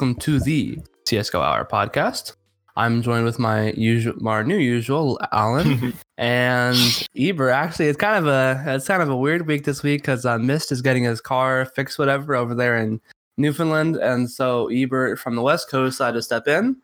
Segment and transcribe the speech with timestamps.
[0.00, 2.34] welcome to the CSGO Hour podcast.
[2.74, 7.52] I'm joined with my usual, my new usual, Alan and Ebert.
[7.52, 10.38] Actually, it's kind of a it's kind of a weird week this week because uh,
[10.38, 12.98] Mist is getting his car fixed, whatever, over there in
[13.36, 16.76] Newfoundland, and so Ebert from the West Coast had to step in.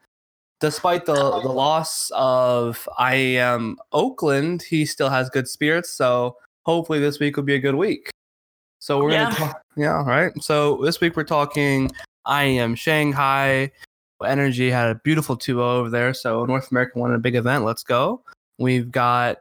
[0.60, 5.88] Despite the the loss of IEM Oakland, he still has good spirits.
[5.88, 6.36] So
[6.66, 8.10] hopefully this week will be a good week.
[8.78, 9.24] So we're Yeah.
[9.24, 10.33] gonna talk, yeah, right.
[10.42, 11.91] So this week we're talking
[12.26, 13.70] IEM Shanghai.
[14.22, 16.14] NRG had a beautiful 2-0 over there.
[16.14, 17.64] So North America won a big event.
[17.64, 18.22] Let's go.
[18.58, 19.38] We've got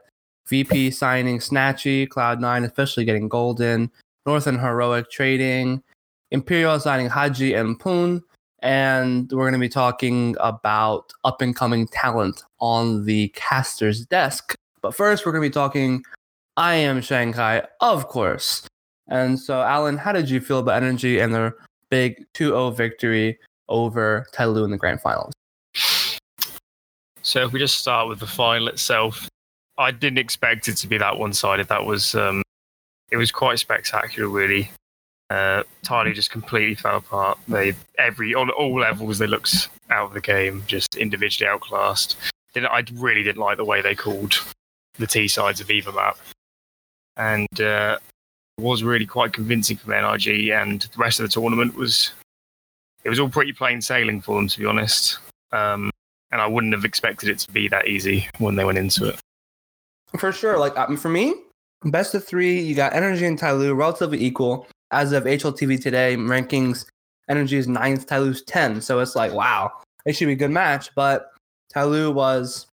[0.48, 3.90] VP signing Snatchie, Cloud9 officially getting golden,
[4.26, 5.82] North and Heroic trading,
[6.30, 8.22] Imperial signing hAdji and Poon.
[8.60, 14.54] And we're going to be talking about up and coming talent on the caster's desk.
[14.82, 16.04] But first, we're going to be talking
[16.58, 18.66] IEM Shanghai, of course.
[19.08, 21.54] And so, Alan, how did you feel about NRG and their
[21.90, 25.32] big 2 0 victory over Tyloo in the grand finals?
[27.22, 29.28] So if we just start with the final itself,
[29.78, 31.68] I didn't expect it to be that one-sided.
[31.68, 32.42] That was um,
[33.10, 34.70] it was quite spectacular, really.
[35.28, 37.38] Uh, Tiny just completely fell apart.
[37.48, 42.16] They every on all levels they looked out of the game, just individually outclassed.
[42.54, 44.34] Didn't I really didn't like the way they called
[44.98, 46.16] the T sides of either map,
[47.16, 47.98] and uh,
[48.58, 50.50] was really quite convincing from NRG.
[50.52, 52.12] And the rest of the tournament was
[53.04, 55.18] it was all pretty plain sailing for them, to be honest.
[55.52, 55.90] Um,
[56.32, 59.20] and I wouldn't have expected it to be that easy when they went into it.
[60.18, 60.58] For sure.
[60.58, 61.34] Like um, for me,
[61.84, 64.66] best of three, you got NRG and Tyloo relatively equal.
[64.90, 66.86] As of HLTV today, rankings,
[67.30, 68.80] NRG is ninth, Tyloo's 10.
[68.80, 69.72] So it's like, wow,
[70.04, 70.94] it should be a good match.
[70.94, 71.32] But
[71.74, 72.66] Tyloo was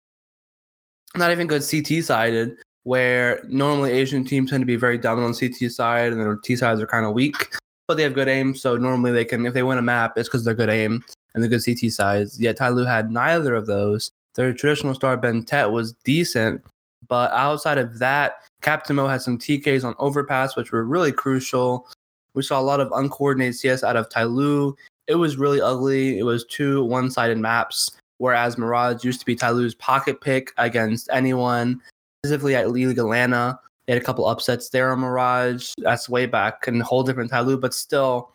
[1.16, 5.40] not even good CT sided, where normally Asian teams tend to be very dominant on
[5.40, 7.56] CT side and their T sides are kind of weak,
[7.88, 8.56] but they have good aim.
[8.56, 11.04] So normally they can, if they win a map, it's because they're good aim
[11.34, 12.40] and the good CT sides.
[12.40, 14.12] Yet Tyloo had neither of those.
[14.36, 16.64] Their traditional star BnTeT was decent,
[17.08, 21.88] but outside of that, Captain Mo had some TKs on overpass, which were really crucial.
[22.34, 24.76] We saw a lot of uncoordinated CS out of Tyloo.
[25.08, 26.18] It was really ugly.
[26.18, 31.82] It was two one-sided maps, whereas Mirage used to be Tyloo's pocket pick against anyone,
[32.24, 33.60] specifically at League Atlanta.
[33.88, 35.72] They had a couple upsets there on Mirage.
[35.80, 38.32] That's way back and a whole different Tyloo, but still,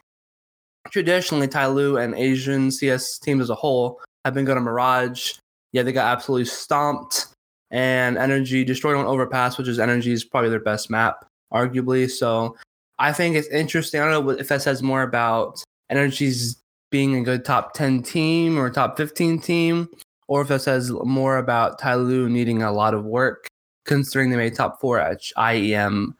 [0.90, 5.34] traditionally Tyloo and Asian CS teams as a whole have been good on Mirage.
[5.72, 7.28] Yeah, they got absolutely stomped
[7.70, 12.10] and NRG destroyed on Overpass, which is NRG's probably their best map, arguably.
[12.10, 12.56] So
[12.98, 14.00] I think it's interesting.
[14.00, 16.56] I don't know if that says more about NRG's
[16.90, 19.88] being a good top 10 team or top 15 team,
[20.28, 23.46] or if that says more about Tyloo needing a lot of work,
[23.86, 26.14] considering they made top four at IEM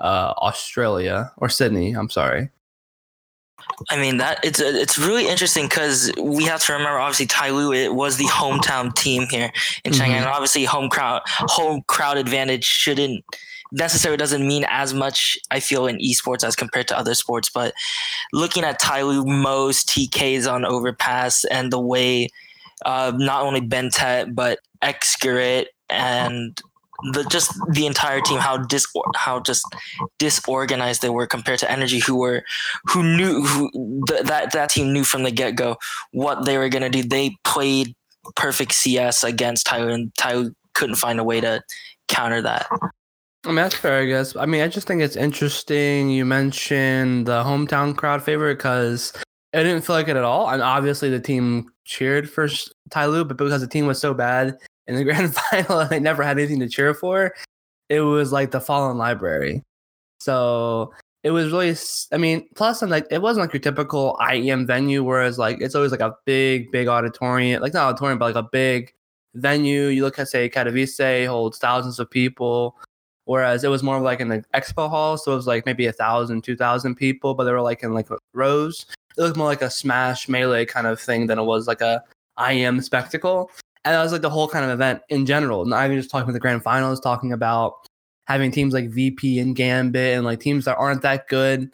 [0.00, 1.92] uh, Australia or Sydney.
[1.92, 2.50] I'm sorry.
[3.90, 7.94] I mean that it's it's really interesting because we have to remember obviously Tyloo it
[7.94, 9.50] was the hometown team here
[9.84, 10.18] in Shanghai, Mhm.
[10.22, 13.24] and obviously home crowd home crowd advantage shouldn't
[13.72, 17.50] necessarily doesn't mean as much I feel in esports as compared to other sports.
[17.50, 17.74] But
[18.32, 22.28] looking at Tyloo most TKs on overpass and the way
[22.86, 26.58] uh, not only BnTeT but xccurate and
[27.12, 29.64] the just the entire team how dis how just
[30.18, 32.42] disorganized they were compared to NRG who were
[32.86, 35.76] who knew who th- that that team knew from the get go
[36.12, 37.02] what they were gonna do.
[37.02, 37.94] They played
[38.34, 41.62] perfect CS against Tyloo, and Tyloo couldn't find a way to
[42.08, 42.66] counter that.
[43.44, 44.34] I mean, that's fair, I guess.
[44.34, 49.12] I mean, I just think it's interesting you mentioned the hometown crowd favorite because
[49.54, 50.50] I didn't feel like it at all.
[50.50, 52.48] And obviously, the team cheered for
[52.90, 54.58] Tyloo, but because the team was so bad
[54.88, 57.34] in the grand final and they never had anything to cheer for,
[57.88, 59.62] it was like the fallen library.
[60.20, 60.92] So
[61.22, 61.76] it was really,
[62.12, 65.74] I mean, plus, and like, it wasn't like your typical IEM venue, whereas like it's
[65.74, 68.92] always like a big, big auditorium, like not auditorium, but like a big
[69.34, 69.86] venue.
[69.86, 72.76] You look at, say, Katowice holds thousands of people
[73.28, 76.42] whereas it was more like the expo hall so it was like maybe a thousand
[76.42, 78.86] two thousand people but they were like in like rows
[79.16, 82.02] it looked more like a smash melee kind of thing than it was like a
[82.38, 83.50] IEM spectacle
[83.88, 86.24] and that was like the whole kind of event in general not even just talking
[86.24, 87.74] about the grand finals talking about
[88.26, 91.70] having teams like vp and gambit and like teams that aren't that good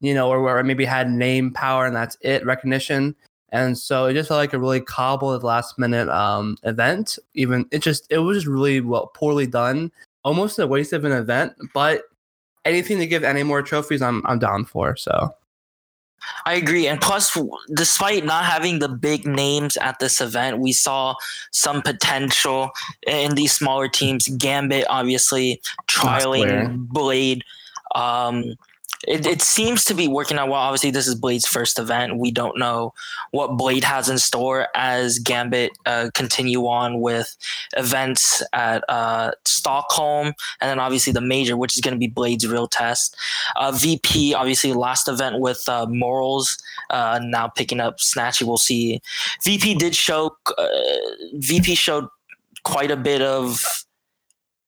[0.00, 3.14] you know or where maybe had name power and that's it recognition.
[3.50, 7.18] And so it just felt like a really cobbled last minute um event.
[7.34, 9.90] Even it just it was just really well poorly done.
[10.24, 12.02] Almost a waste of an event, but
[12.64, 14.96] anything to give any more trophies, I'm I'm down for.
[14.96, 15.34] So
[16.44, 16.86] I agree.
[16.86, 17.36] And plus,
[17.74, 21.14] despite not having the big names at this event, we saw
[21.50, 22.70] some potential
[23.06, 24.28] in these smaller teams.
[24.28, 27.44] Gambit, obviously, trialing Blade.
[27.94, 28.56] Um,
[29.06, 30.60] it, it seems to be working out well.
[30.60, 32.18] Obviously, this is Blade's first event.
[32.18, 32.92] We don't know
[33.30, 37.36] what Blade has in store as Gambit uh, continue on with
[37.76, 40.28] events at uh, Stockholm,
[40.60, 43.16] and then obviously the major, which is going to be Blade's real test.
[43.56, 46.58] Uh, VP, obviously, last event with uh, morelz,
[46.90, 48.46] uh, now picking up Snatchie.
[48.46, 49.00] We'll see.
[49.44, 50.36] VP did show.
[50.56, 50.66] Uh,
[51.34, 52.06] VP showed
[52.64, 53.64] quite a bit of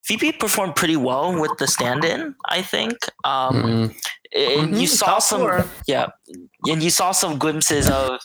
[0.06, 2.34] VP performed pretty well with the stand-in.
[2.46, 2.96] I think.
[3.24, 3.96] Um, Mhm.
[4.32, 5.64] And you Mhm, saw some, four.
[5.86, 6.06] yeah,
[6.68, 8.20] and you saw some glimpses of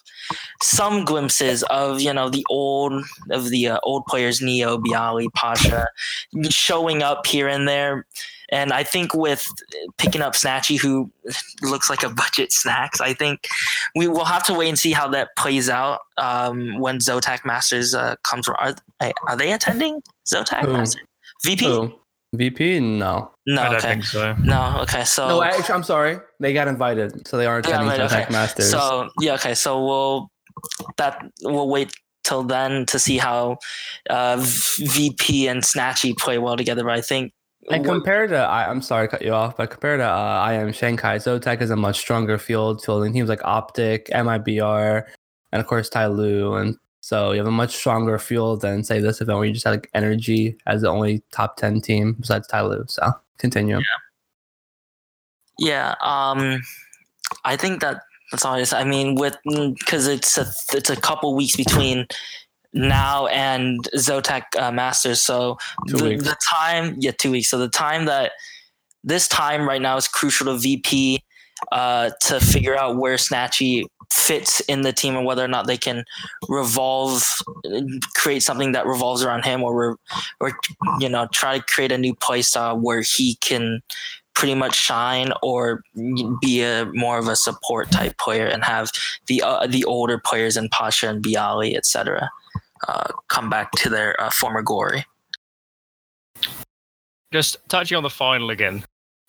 [0.61, 5.87] some glimpses of you know the old of the uh, old players, Neo, byali, Pasha,
[6.49, 8.05] showing up here and there.
[8.49, 9.43] And I think with
[9.97, 11.09] picking up Snatchie, who
[11.63, 13.47] looks like a budget snax, I think
[13.95, 17.95] we will have to wait and see how that plays out um, when Zotac Masters
[17.95, 18.47] uh, comes.
[18.47, 18.75] Are,
[19.27, 20.73] are they attending Zotac Who?
[20.73, 21.01] Masters?
[21.43, 21.65] VP?
[21.65, 21.99] Who?
[22.37, 22.79] VP?
[22.79, 23.31] No.
[23.47, 23.87] No, I don't okay.
[23.89, 24.35] think so.
[24.43, 25.03] No, okay.
[25.03, 26.17] So No, actually, I'm sorry.
[26.39, 28.33] They got invited, so they are They got attending invited, Tech okay.
[28.33, 28.71] Masters.
[28.71, 29.53] So yeah, okay.
[29.53, 30.31] So we'll
[30.97, 31.93] that we'll wait
[32.23, 33.57] till then to see how
[34.09, 34.37] uh,
[34.77, 36.83] VP and Snatchie play well together.
[36.83, 37.33] But I think
[37.69, 40.73] And compared to, I, I'm sorry to cut you off, but compared to uh, IEM
[40.73, 45.03] Shanghai, Zotac is a much stronger field, fielding teams like Optic, MIBR,
[45.51, 46.59] and of course Tyloo.
[46.59, 49.63] And so you have a much stronger field than, say, this event where you just
[49.63, 52.83] had like NRG as the only top 10 team besides Lu.
[52.87, 53.79] So continue.
[55.59, 56.63] yeah, um,
[57.43, 58.73] I think that that's all it is.
[58.73, 62.07] I mean, with because it's a it's a couple weeks between
[62.73, 67.49] now and Zotac uh, Masters, so the, the time yeah two weeks.
[67.49, 68.31] So the time that
[69.03, 71.19] this time right now is crucial to VP
[71.71, 75.77] uh, to figure out where Snatchie fits in the team and whether or not they
[75.77, 76.03] can
[76.49, 77.23] revolve,
[78.15, 79.97] create something that revolves around him, or
[80.39, 80.51] or
[80.99, 83.81] you know try to create a new play style where he can
[84.35, 85.81] pretty much shine or
[86.41, 88.91] be a more of a support type player and have
[89.27, 92.29] the uh, the older players in Pasha and byali, etc.
[92.87, 95.05] Uh, come back to their uh, former glory.
[97.33, 98.83] Just touching on the final again,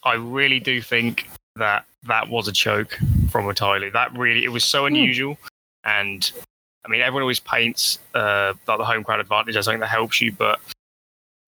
[0.05, 3.93] I really do think that that was a choke from Otalu.
[3.93, 5.39] That really, it was so unusual.
[5.85, 6.31] And
[6.85, 10.21] I mean, everyone always paints uh, like the home crowd advantage as something that helps
[10.21, 10.61] you, but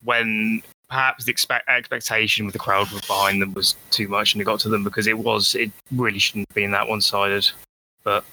[0.04, 4.44] when perhaps the expect- expectation with the crowd behind them was too much and it
[4.44, 7.48] got to them because it was, it really shouldn't have been that one sided.
[8.04, 8.24] But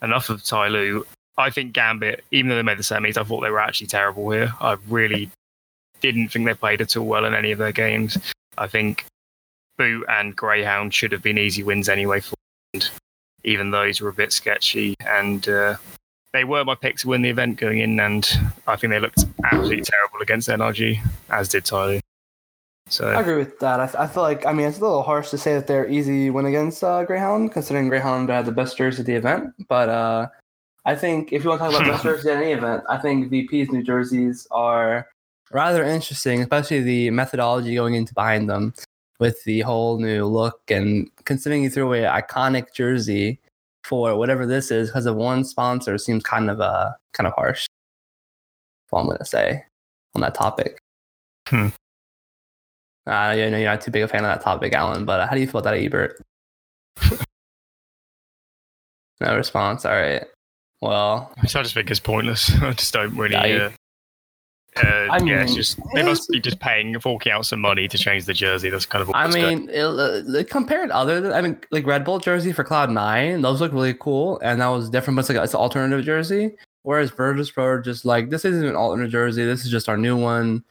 [0.00, 1.04] enough of Tai Tyloo.
[1.38, 4.30] I think Gambit, even though they made the semis, I thought they were actually terrible
[4.30, 4.52] here.
[4.60, 5.30] I really
[6.00, 8.18] didn't think they played at all well in any of their games.
[8.58, 9.06] I think
[9.78, 12.34] Boot and Greyhound should have been easy wins anyway for
[13.44, 14.94] even those were a bit sketchy.
[15.00, 15.76] And uh,
[16.32, 18.28] they were my pick to win the event going in, and
[18.66, 20.98] I think they looked absolutely terrible against NRG,
[21.30, 22.00] as did Tyloo.
[22.88, 23.80] So I agree with that.
[23.80, 26.30] I, I feel like, I mean, it's a little harsh to say that they're easy
[26.30, 29.54] win against uh, Greyhound, considering Greyhound had the best jersey at the event.
[29.68, 30.28] But uh,
[30.84, 33.30] I think if you want to talk about best jersey at any event, I think
[33.30, 35.06] VP's new jerseys are
[35.52, 38.74] rather interesting, especially the methodology going into behind them
[39.22, 43.38] with the whole new look and considering you threw away an iconic jersey
[43.84, 47.62] for whatever this is because of one sponsor seems kind of uh kind of harsh.
[47.68, 49.64] That's all I'm gonna say
[50.16, 50.78] on that topic.
[51.48, 51.68] Hmm.
[53.06, 55.04] Uh, yeah, no, you're not too big a fan of that topic, Alan.
[55.04, 56.20] But uh, how do you feel about that, Ebert?
[59.20, 59.84] no response.
[59.84, 60.24] All right.
[60.80, 62.50] Well, I just think it's pointless.
[62.62, 63.34] I just don't really.
[63.34, 63.70] Yeah, you- uh,
[64.76, 67.98] uh, I yeah, it's just they must be just paying, forking out some money to
[67.98, 68.70] change the jersey.
[68.70, 69.10] That's kind of.
[69.14, 72.90] I mean, it, uh, compared to other, I mean, like Red Bull jersey for Cloud
[72.90, 76.04] Nine, those look really cool, and that was different, but it's like it's an alternative
[76.06, 76.56] jersey.
[76.84, 79.44] Whereas Virtus Pro are just like this isn't an alternate jersey.
[79.44, 80.64] This is just our new one.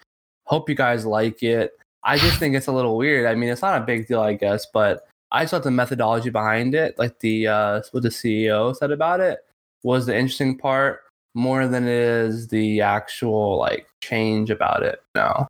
[0.45, 1.71] Hope you guys like it.
[2.03, 3.27] I just think it's a little weird.
[3.27, 6.31] I mean, it's not a big deal, I guess, but I just thought the methodology
[6.31, 9.39] behind it, like the uh, what the CEO said about it,
[9.83, 11.01] was the interesting part
[11.33, 15.01] more than it is the actual like change about it.
[15.15, 15.47] No,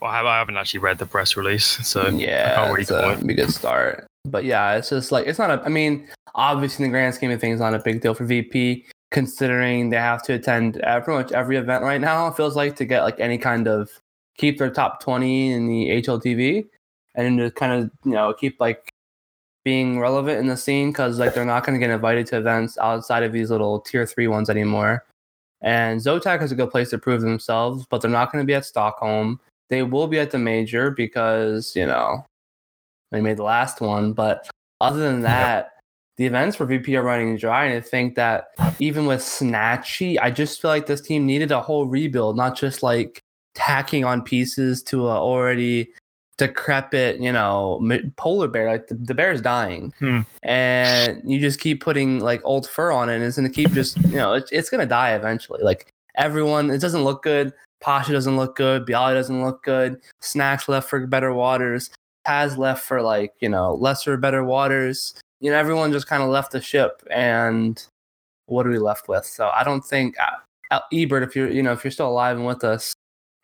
[0.00, 2.90] well, I have- I haven't actually read the press release, so yeah, can't really it's
[2.90, 3.26] a, comment.
[3.26, 4.06] be a good start.
[4.24, 5.62] But yeah, it's just like it's not a.
[5.64, 8.86] I mean, obviously, in the grand scheme of things, not a big deal for VP,
[9.10, 12.28] considering they have to attend pretty much every event right now.
[12.28, 13.90] It feels like to get like any kind of
[14.36, 16.66] keep their top twenty in the HLTV,
[17.14, 18.88] and to kind of you know keep like
[19.68, 22.78] being relevant in the scene because like they're not going to get invited to events
[22.78, 25.04] outside of these little tier three ones anymore.
[25.60, 28.54] And Zotac is a good place to prove themselves, but they're not going to be
[28.54, 29.38] at Stockholm.
[29.68, 32.24] They will be at the major because you know
[33.10, 34.14] they made the last one.
[34.14, 34.48] But
[34.80, 35.74] other than that,
[36.16, 37.66] the events for VP are running dry.
[37.66, 38.46] And I think that
[38.78, 42.82] even with Snatchie, I just feel like this team needed a whole rebuild, not just
[42.82, 43.20] like
[43.54, 45.90] tacking on pieces to a already
[46.38, 47.80] decrepit, you know,
[48.16, 48.70] polar bear.
[48.72, 50.20] Like the, the is dying, Hmm.
[50.42, 53.98] and you just keep putting like old fur on it, and it's gonna keep just,
[54.04, 55.62] you know, it's, it's gonna die eventually.
[55.62, 57.52] Like everyone, it doesn't look good.
[57.80, 58.86] Pasha doesn't look good.
[58.86, 60.00] byali doesn't look good.
[60.22, 61.90] snax left for better waters.
[62.26, 65.14] Taz left for like you know lesser better waters.
[65.40, 67.84] You know, everyone just kind of left the ship, and
[68.46, 69.24] what are we left with?
[69.26, 72.36] So I don't think uh, uh, Ebert, if you're you know if you're still alive
[72.36, 72.94] and with us,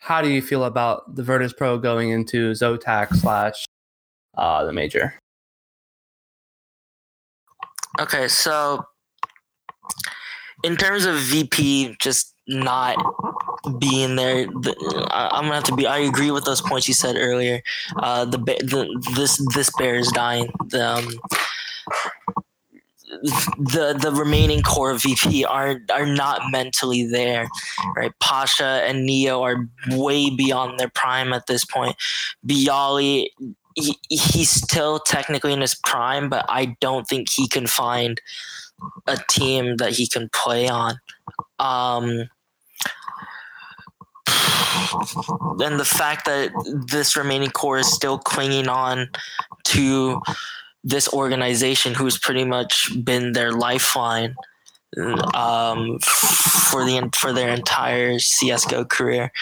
[0.04, 3.64] how do you feel about the Virtus Pro going into Zotac slash
[4.36, 5.14] uh, the major?
[7.98, 8.84] Okay, so
[10.62, 12.98] in terms of VP, just not
[13.78, 15.86] being there, the, I'm gonna have to be.
[15.86, 17.62] I agree with those points you said earlier.
[17.96, 20.52] Uh, the, the this this bear is dying.
[20.68, 21.08] The, um,
[23.24, 27.48] the the remaining core of VP are are not mentally there,
[27.96, 28.12] right?
[28.20, 31.96] Pasha and Neo are way beyond their prime at this point.
[32.46, 33.28] byali,
[33.76, 38.20] he, he's still technically in his prime, but I don't think he can find
[39.06, 40.98] a team that he can play on.
[41.58, 42.28] Um,
[45.60, 46.50] and the fact that
[46.88, 49.08] this remaining core is still clinging on
[49.64, 50.20] to
[50.84, 54.36] this organization who's pretty much been their lifeline
[55.34, 59.32] um, for the for their entire CS:GO career,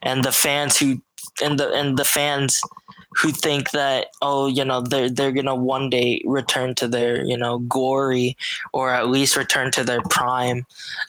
[0.00, 1.02] and the fans who
[1.42, 2.60] and the and the fans
[3.16, 7.36] who think that oh you know they're they're gonna one day return to their you
[7.36, 8.36] know glory
[8.72, 10.64] or at least return to their prime.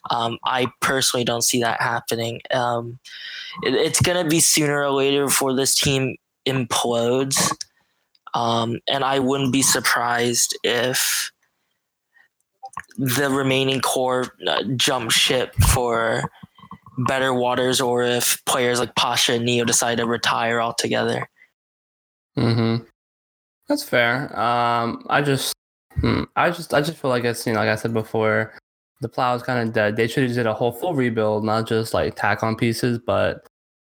[0.10, 2.42] Um, I personally don't see that happening.
[2.52, 3.00] Um,
[3.64, 7.54] it, it's gonna be sooner or later before this team implodes.
[8.34, 11.32] Um, and I wouldn't be surprised if
[12.98, 16.24] the remaining core uh, jump ship for
[16.98, 21.28] better waters or if players like Pasha and Neo decide to retire altogether.
[22.38, 22.84] Mm-hmm.
[23.68, 24.38] That's fair.
[24.40, 25.54] Um, I just,
[26.00, 28.54] hmm, I just, I just feel like it's you know, like I said before,
[29.02, 29.96] the plow is kind of dead.
[29.96, 33.00] They should have did a whole full rebuild, not just like tack on pieces.
[33.00, 33.48] But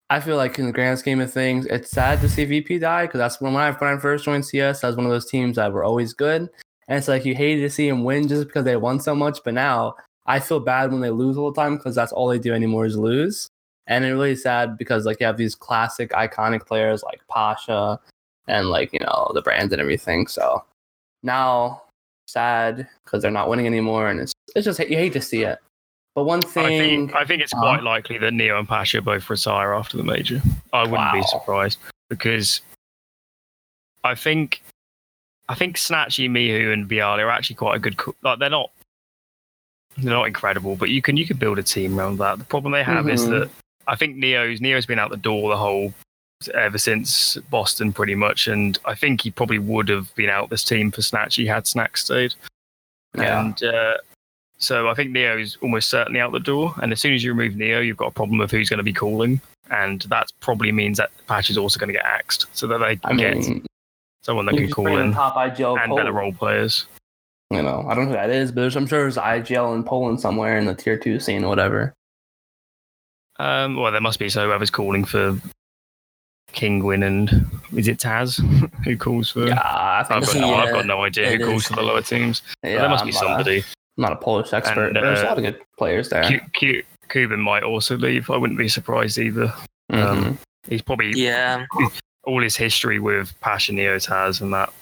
[0.10, 3.06] I feel like in the grand scheme of things, it's sad to see VP die
[3.06, 5.74] because that's when when I first joined CS, I was one of those teams that
[5.74, 6.42] were always good,
[6.88, 9.40] and it's like you hated to see them win just because they won so much.
[9.44, 9.96] But now
[10.28, 12.86] I feel bad when they lose all the time because that's all they do anymore
[12.86, 13.50] is lose.
[13.88, 18.00] And it's really sad because like you have these classic iconic players like Pasha
[18.48, 20.28] and like you know the brands and everything.
[20.28, 20.64] So
[21.24, 21.82] now
[22.28, 25.58] sad because they're not winning anymore, and it's it's just you hate to see it.
[26.16, 26.80] But one I thing,
[27.10, 27.62] think I think it's Uh-huh.
[27.62, 30.42] quite likely that Neo and Pasha both retire after the major.
[30.74, 31.78] I wouldn't be surprised
[32.10, 32.62] because
[34.04, 34.64] I think
[35.50, 37.98] I think Snatchie, MICHU, and byali are actually quite a good.
[37.98, 38.72] co- Like they're not
[39.98, 42.40] they're not incredible, but you can you can build a team around that.
[42.40, 43.30] The problem they have is Mhm.
[43.40, 43.50] that
[43.88, 45.94] I think Neo's Neo's been out the door the whole
[46.54, 50.64] ever since Boston pretty much, and I think he probably would have been out this
[50.64, 52.34] team for Snatchie had Snack stayed.
[53.18, 53.42] Yeah.
[53.42, 53.98] And uh,
[54.58, 56.74] so I think Neo is almost certainly out the door.
[56.82, 58.84] And as soon as you remove Neo, you've got a problem of who's going to
[58.84, 59.42] be calling.
[59.72, 62.86] And that probably means that Patch is also going to get axed so that they
[62.92, 63.66] I can get mean,
[64.22, 66.16] someone that can call in IGL and better Poland.
[66.16, 66.86] role players.
[67.52, 70.20] You know, I don't know who that is, but I'm sure there's IGL in Poland
[70.22, 71.94] somewhere in the tier two scene or whatever.
[73.38, 74.30] Um, well, there must be.
[74.30, 75.40] So whoever's calling for
[76.54, 77.46] Kinguin and
[77.76, 78.40] is it Taz
[78.84, 79.48] who calls for?
[79.48, 81.68] Yeah, I think I've got, no, Yeah, got no idea who calls is.
[81.68, 82.42] for the lower teams.
[82.64, 83.64] Yeah, there must be a- somebody.
[83.98, 86.24] I'm not a Polish expert, And, but there's a uh, lot of good players there.
[86.24, 88.30] Cu- Cu- kuben might also leave.
[88.30, 89.54] I wouldn't be surprised either.
[89.92, 90.04] Mhm.
[90.04, 91.66] um, He's probably Yeah,
[92.24, 94.74] all his history with Passion Neos has, and that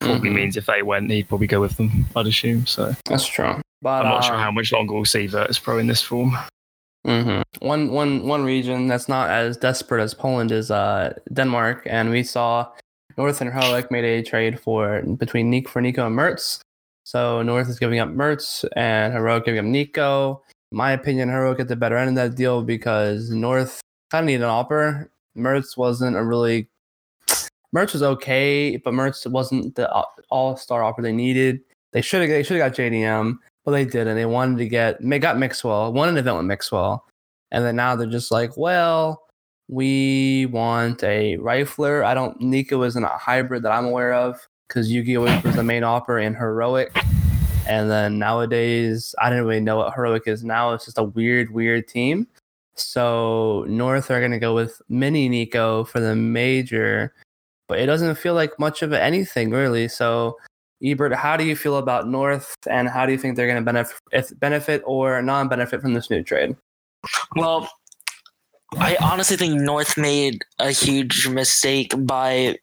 [0.00, 0.34] probably Mhm.
[0.34, 2.06] means if they went, he'd probably go with them.
[2.16, 2.66] I'd assume.
[2.66, 3.60] So That's true.
[3.82, 6.38] But I'm not sure um, how much longer we'll see Virtus Pro in this form.
[7.06, 7.42] mhm.
[7.58, 12.22] One one one region that's not as desperate as Poland is uh, Denmark, and we
[12.22, 12.68] saw
[13.18, 16.60] North and Heroic made a trade for between Nick for niko and Mertz.
[17.04, 20.40] So North is giving up Mertz, and Heroic giving up niko.
[20.70, 23.80] In my opinion, Heroic get the better end of that deal because North
[24.10, 25.08] kind of needed an AWPer.
[25.36, 26.68] Mertz wasn't a really
[27.74, 29.90] Mertz was okay, but Mertz wasn't the
[30.30, 31.60] all star AWPer they needed.
[31.92, 34.16] They should have they should have got JDM, but they didn't.
[34.16, 37.04] They wanted to get they got Mixwell, won an event with Mixwell,
[37.50, 39.22] and then now they're just like, well,
[39.68, 42.04] we want a rifler.
[42.04, 42.38] I don't.
[42.40, 46.34] niko isn't a hybrid that I'm aware of because Yu-Gi-Oh was the main AWPer in
[46.34, 46.96] Heroic,
[47.68, 50.72] and then nowadays I didn't really know what Heroic is now.
[50.72, 52.26] It's just a weird, weird team.
[52.74, 57.12] So North are gonna go with Mini niko for the major,
[57.68, 59.88] but it doesn't feel like much of anything really.
[59.88, 60.38] So
[60.82, 64.40] Ebert, how do you feel about North, and how do you think they're to benefit,
[64.40, 66.56] benefit or non-benefit from this new trade?
[67.36, 67.68] Well,
[68.78, 72.58] I honestly think North made a huge mistake by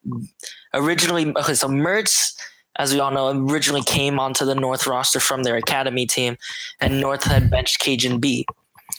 [0.74, 1.32] originally.
[1.36, 2.32] Okay, so Mertz,
[2.76, 6.36] as we all know, originally came onto the North roster from their academy team,
[6.80, 8.44] and North had benched cajunb,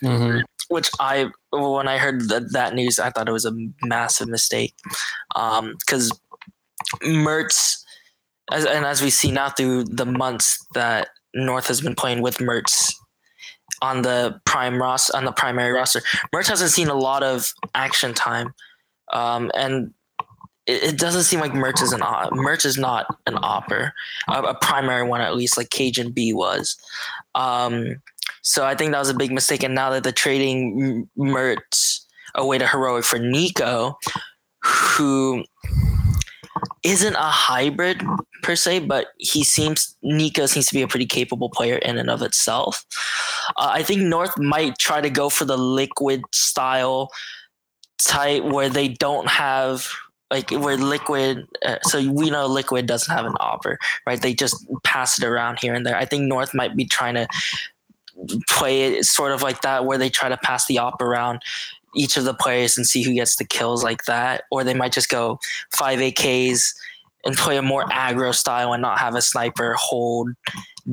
[0.01, 0.39] Mm-hmm.
[0.69, 4.73] which I when I heard that, that news, I thought it was a massive mistake,
[5.29, 6.11] because
[7.03, 7.83] Mertz,
[8.51, 12.37] as, and as we see now through the months that North has been playing with
[12.37, 12.93] Mertz
[13.81, 16.01] on the prime roster on the primary roster,
[16.33, 18.53] Mertz hasn't seen a lot of action time,
[19.11, 19.93] um, and
[20.67, 23.91] it, it doesn't seem like Mertz is an op- Mertz is not an AWPer,
[24.29, 26.77] a, a primary one at least, like cajunb was.
[27.35, 28.01] Um,
[28.41, 29.63] so I think that was a big mistake.
[29.63, 33.95] And now that they're trading Mertz away to heroic for niko,
[34.63, 35.43] who
[36.83, 38.03] isn't a hybrid
[38.43, 42.09] per se, but he seems niko seems to be a pretty capable player in and
[42.09, 42.85] of itself.
[43.57, 47.09] Uh, I think North might try to go for the liquid style
[47.99, 49.87] type where they don't have
[50.31, 53.75] like where liquid uh, so we know liquid doesn't have an AWPer
[54.07, 57.13] right they just pass it around here and there i think north might be trying
[57.13, 57.27] to
[58.49, 61.41] play it sort of like that where they try to pass the op around
[61.95, 64.93] each of the players and see who gets the kills like that or they might
[64.93, 65.39] just go
[65.73, 66.73] 5 AKs
[67.25, 70.29] and play a more aggro style and not have a sniper hold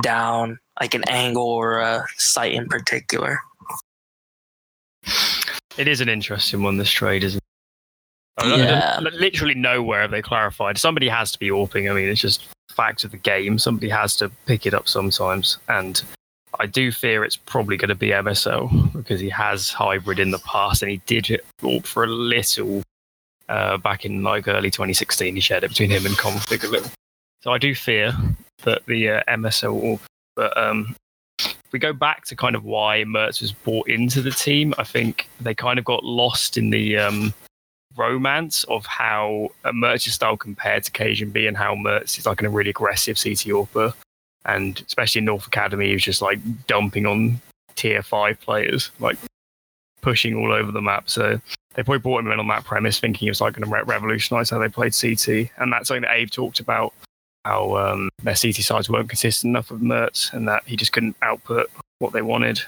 [0.03, 3.39] down like an angle or a site in particular
[5.79, 7.45] It is an interesting one, this trade, isn't it?
[8.43, 8.99] I Yeah.
[9.01, 10.77] Literally nowhere have they clarified.
[10.77, 11.91] Somebody has to be AWPing.
[11.91, 13.59] I mean, it's just facts of the game.
[13.59, 15.59] Somebody has to pick it up sometimes.
[15.69, 16.03] And
[16.59, 20.39] I do fear it's probably going to be MSL because he has hybrid in the
[20.41, 21.45] past and he did it
[21.85, 22.83] for a little
[23.49, 25.35] uh, back in like early 2016.
[25.35, 26.91] He shared it between him and k0nfig a little.
[27.43, 28.13] So I do fear
[28.65, 30.01] that the uh, MSO.
[30.35, 30.97] But um,
[31.73, 35.29] we go back to kind of why Mertz was brought into the team, I think
[35.41, 37.35] they kind of got lost in the um,
[37.97, 42.49] romance of how uh, Mertz's style compared to cajunb and how Mertz is like a
[42.49, 43.95] really aggressive CT AWPer.
[44.49, 47.41] And especially in North Academy, he was just like dumping on
[47.77, 49.19] tier five players, like
[50.01, 51.09] pushing all over the map.
[51.11, 51.41] So
[51.75, 53.83] they probably brought him in on that premise, thinking he was like going to re-
[53.83, 55.51] revolutionize how they played CT.
[55.59, 56.95] And that's something that Abe talked about
[57.45, 61.17] how um, their CT sides weren't consistent enough with Mertz and that he just couldn't
[61.23, 62.61] output what they wanted.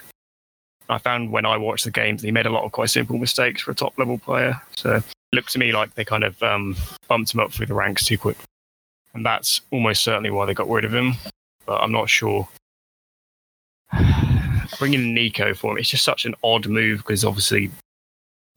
[0.89, 3.63] I found when I watched the games, he made a lot of quite simple mistakes
[3.63, 4.61] for a top level player.
[4.77, 6.77] So it looked to me like they kind of um,
[7.09, 8.37] bumped him up through the ranks too quick.
[9.15, 11.15] And that's almost certainly why they got rid of him.
[11.67, 12.49] But I'm not sure.
[14.79, 17.71] Bringing in niko for him, it's just such an odd move because obviously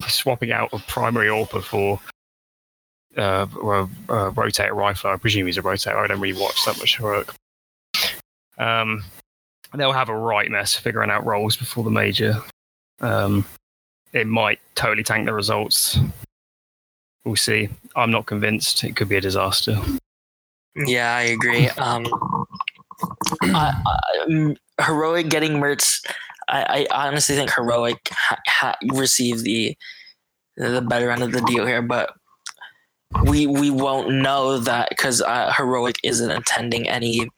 [0.06, 2.00] swapping out a primary AWPer for
[3.16, 5.10] uh, a, a rotator rifle.
[5.10, 5.96] I presume he's a rotator.
[5.96, 7.34] I don't really watch that much work.
[8.58, 9.04] Um,
[9.74, 12.40] they'll have a right mess figuring out roles before the major.
[13.00, 13.44] Um,
[14.12, 15.98] it might totally tank the results.
[17.24, 17.68] We'll see.
[17.96, 18.84] I'm not convinced.
[18.84, 19.80] It could be a disaster.
[20.76, 21.68] Yeah, I agree.
[21.70, 22.06] Um,
[23.42, 26.04] I, I, um, heroic getting Mertz.
[26.48, 29.76] I, I honestly think heroic ha, ha, received the
[30.56, 32.14] the better end of the deal here, but
[33.26, 37.28] we we won't know that because uh, heroic isn't attending any.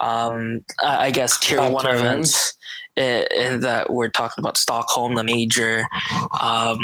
[0.00, 2.54] Um, I guess tier Top one tournaments.
[2.96, 5.86] events uh, uh, that we're talking about Stockholm, the major.
[6.38, 6.78] Um,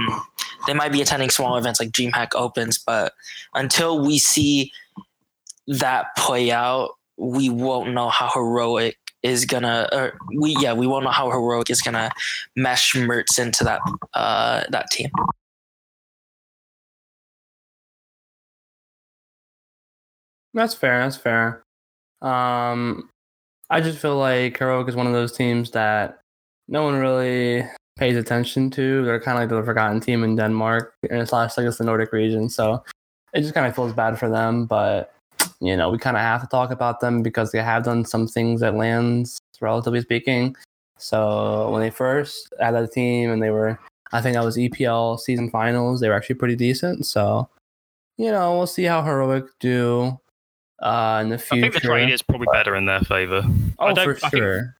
[0.66, 3.12] they might be attending small events like DreamHack Opens, but
[3.54, 4.72] until we see
[5.66, 9.88] that play out, we won't know how heroic is gonna.
[9.92, 12.10] Or we yeah, we won't know how heroic is gonna
[12.56, 13.80] mesh Mertz into that
[14.14, 15.10] uh that team.
[20.54, 21.00] That's fair.
[21.00, 21.62] That's fair.
[22.22, 23.10] Um,
[23.70, 26.20] I just feel like Heroic is one of those teams that
[26.68, 27.64] no one really
[27.98, 29.04] pays attention to.
[29.04, 31.84] They're kind of like the forgotten team in Denmark, and it's last like it's the
[31.84, 32.82] Nordic region, so
[33.34, 34.66] it just kind of feels bad for them.
[34.66, 35.12] But
[35.60, 38.26] you know, we kind of have to talk about them because they have done some
[38.28, 40.54] things at lands, relatively speaking.
[40.98, 43.78] So when they first added that team, and they were,
[44.12, 47.06] I think that was EPL season finals, they were actually pretty decent.
[47.06, 47.48] So
[48.16, 50.18] you know, we'll see how Heroic do
[50.80, 51.66] uh, in the future.
[51.66, 53.42] I think the trade is probably better in their favour.
[53.78, 54.74] oh, I don't- for I think- sure.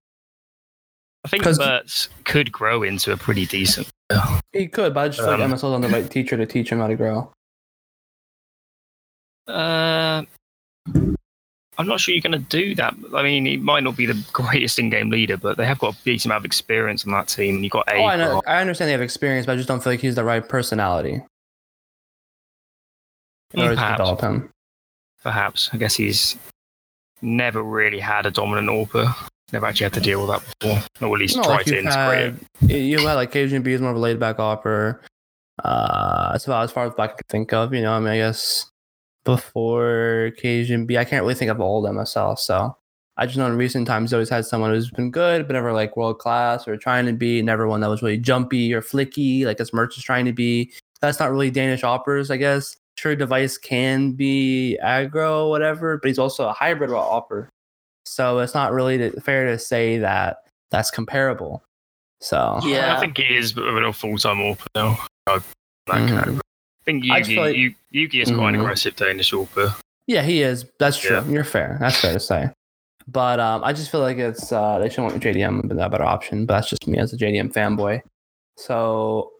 [1.24, 3.88] I think 'Cause- Mertz could grow into a pretty decent.
[4.52, 6.70] He could, but I just feel like Um, MSL's on the right teacher to teach
[6.70, 7.32] him how to grow.
[9.46, 10.22] Uh,
[11.80, 12.94] I'm not sure you're going to do that.
[13.14, 16.02] I mean, he might not be the greatest in-game leader, but they have got a
[16.04, 17.56] decent amount of experience on that team.
[17.56, 18.42] And you've got Oh, I know.
[18.44, 18.50] A.
[18.50, 21.22] I understand they have experience, but I just don't feel like he's the right personality
[23.50, 24.50] to perhaps, develop him.
[25.22, 25.70] perhaps.
[25.72, 26.36] I guess he's
[27.22, 29.14] never really had a dominant AWPer.
[29.52, 31.78] Never actually had to deal with that before, or at least No, try like to
[31.78, 32.76] integrate had, it.
[32.80, 34.98] you had like cajunb is more of a laid back opera.
[35.64, 37.72] Uh, that's about as far as I can think of.
[37.72, 38.70] You know, I mean, I guess
[39.28, 42.38] before cajunb, I can't really think of old MSL.
[42.38, 42.74] So
[43.18, 45.98] I just know in recent times, always had someone who's been good, but never like
[45.98, 47.42] world class or trying to be.
[47.42, 50.72] Never one that was really jumpy or flicky, like as Mertz is trying to be.
[51.02, 52.74] That's not really Danish AWPers, I guess.
[52.96, 57.48] Sure, dev1ce can be aggro, whatever, but he's also a hybrid AWPer.
[58.06, 60.38] So it's not really fair to say that
[60.70, 61.62] that's comparable.
[62.22, 62.96] So Yeah.
[62.96, 64.96] I think he is a real full time AWPer though.
[65.26, 65.42] That
[65.86, 66.40] Mhm.
[66.88, 68.60] Think JUGi, feel like- Yu- JUGi is quite an Mhm.
[68.60, 69.74] aggressive Danish AWPer.
[70.06, 70.64] Yeah, he is.
[70.78, 71.16] That's true.
[71.16, 71.24] Yeah.
[71.26, 71.76] You're fair.
[71.80, 72.48] That's fair to say.
[73.06, 76.46] But um, I just feel like it's uh, they should want JDM that better option.
[76.46, 78.00] But that's just me as a JDM fanboy.
[78.56, 79.32] So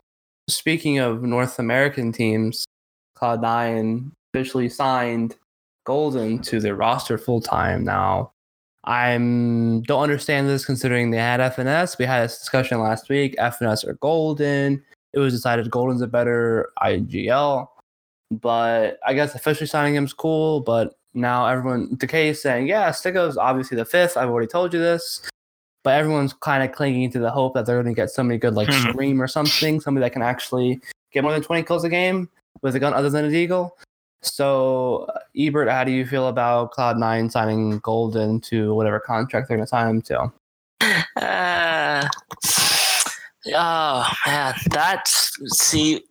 [0.51, 2.67] speaking of North American teams,
[3.17, 5.37] Cloud9 officially signed
[5.87, 8.31] Golden to their roster full time now.
[8.85, 11.99] I'm don't understand this considering they had FNS.
[11.99, 13.35] We had this discussion last week.
[13.39, 14.83] FNS or Golden.
[15.13, 17.69] It was decided Golden's a better IGL
[18.31, 20.61] but I guess officially signing him is cool.
[20.61, 24.17] But now everyone, Decay is saying, yeah, Styko's obviously the fifth.
[24.17, 25.23] I've already told you this.
[25.85, 28.55] But everyone's kind of clinging to the hope that they're going to get somebody good
[28.55, 28.71] like.
[28.73, 30.81] Scream or something, somebody that can actually
[31.13, 32.29] get more than 20 kills a game
[32.63, 33.71] with a gun other than a Deagle.
[34.21, 39.57] So, uh, Ebert, how do you feel about Cloud9 signing Golden to whatever contract they're
[39.57, 40.33] going to sign him to?
[41.17, 42.07] Uh,
[43.55, 46.05] oh man, that's see.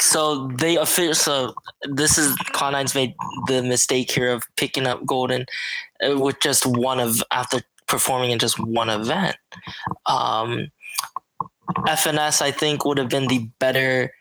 [0.00, 1.14] So they official.
[1.14, 1.54] So
[1.90, 3.14] this is Cloud9's made
[3.46, 5.46] the mistake here of picking up Golden
[6.04, 9.36] uh, with just one of after performing in just one event.
[10.06, 10.70] Um,
[11.86, 14.12] FNS I think would have been the better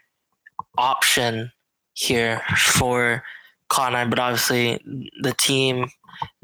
[0.78, 1.52] option
[1.94, 3.24] here for
[3.70, 4.80] Cloud9, but obviously
[5.22, 5.88] the team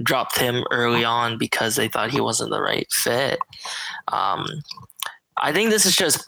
[0.01, 3.39] dropped him early on because they thought he wasn't the right fit.
[4.07, 4.45] Um,
[5.41, 6.23] I think this is just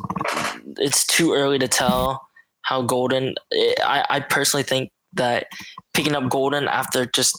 [0.77, 2.27] it's too early to tell
[2.61, 3.35] how Golden.
[3.83, 5.47] I, I personally think that
[5.93, 7.37] picking up Golden after just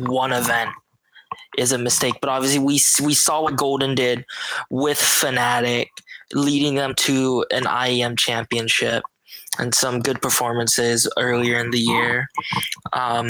[0.00, 0.70] one event
[1.56, 2.14] is a mistake.
[2.20, 4.24] But obviously, we we saw what Golden did
[4.70, 5.88] with Fnatic,
[6.32, 9.02] leading them to an IEM championship
[9.58, 12.28] and some good performances earlier in the year.
[12.92, 13.28] Um,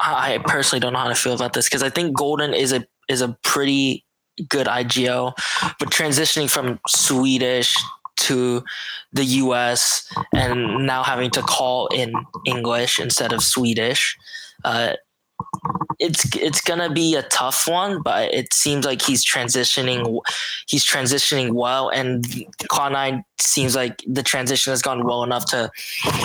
[0.00, 2.84] I personally don't know how to feel about this because I think Golden is a
[3.08, 4.04] is a pretty
[4.48, 5.34] good IGL,
[5.78, 7.76] but transitioning from Swedish
[8.16, 8.62] to
[9.12, 12.12] the US and now having to call in
[12.46, 14.16] English instead of Swedish,
[14.64, 14.94] uh,
[15.98, 18.02] it's it's gonna be a tough one.
[18.02, 20.20] But it seems like he's transitioning
[20.66, 22.24] he's transitioning well, and
[22.70, 25.70] Cloud9 seems like the transition has gone well enough to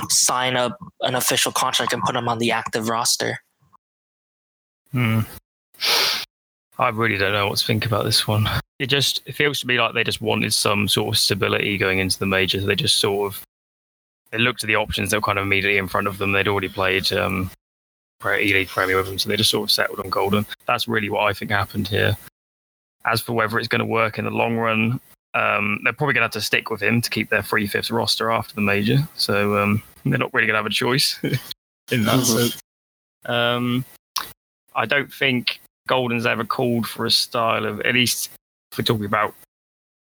[0.09, 3.39] sign up an official contract and put him on the active roster.
[4.91, 5.21] Hmm.
[6.79, 8.47] I really don't know what to think about this one.
[8.79, 11.99] It just it feels to me like they just wanted some sort of stability going
[11.99, 12.65] into the majors.
[12.65, 13.43] They just sort of
[14.31, 16.31] they looked at the options that were kind of immediately in front of them.
[16.33, 17.49] They'd already played um,
[18.25, 20.45] E League Premier with them, so they just sort of settled on Golden.
[20.67, 22.15] That's really what I think happened here.
[23.05, 24.99] As for whether it's going to work in the long run,
[25.33, 27.89] um, they're probably going to have to stick with him to keep their free fifth
[27.89, 28.97] roster after the major.
[29.15, 32.25] So um, they're not really going to have a choice in that Mhm.
[32.25, 32.59] sense.
[33.25, 33.85] Um,
[34.75, 38.29] I don't think Golden's ever called for a style of, at least
[38.71, 39.33] if we're talking about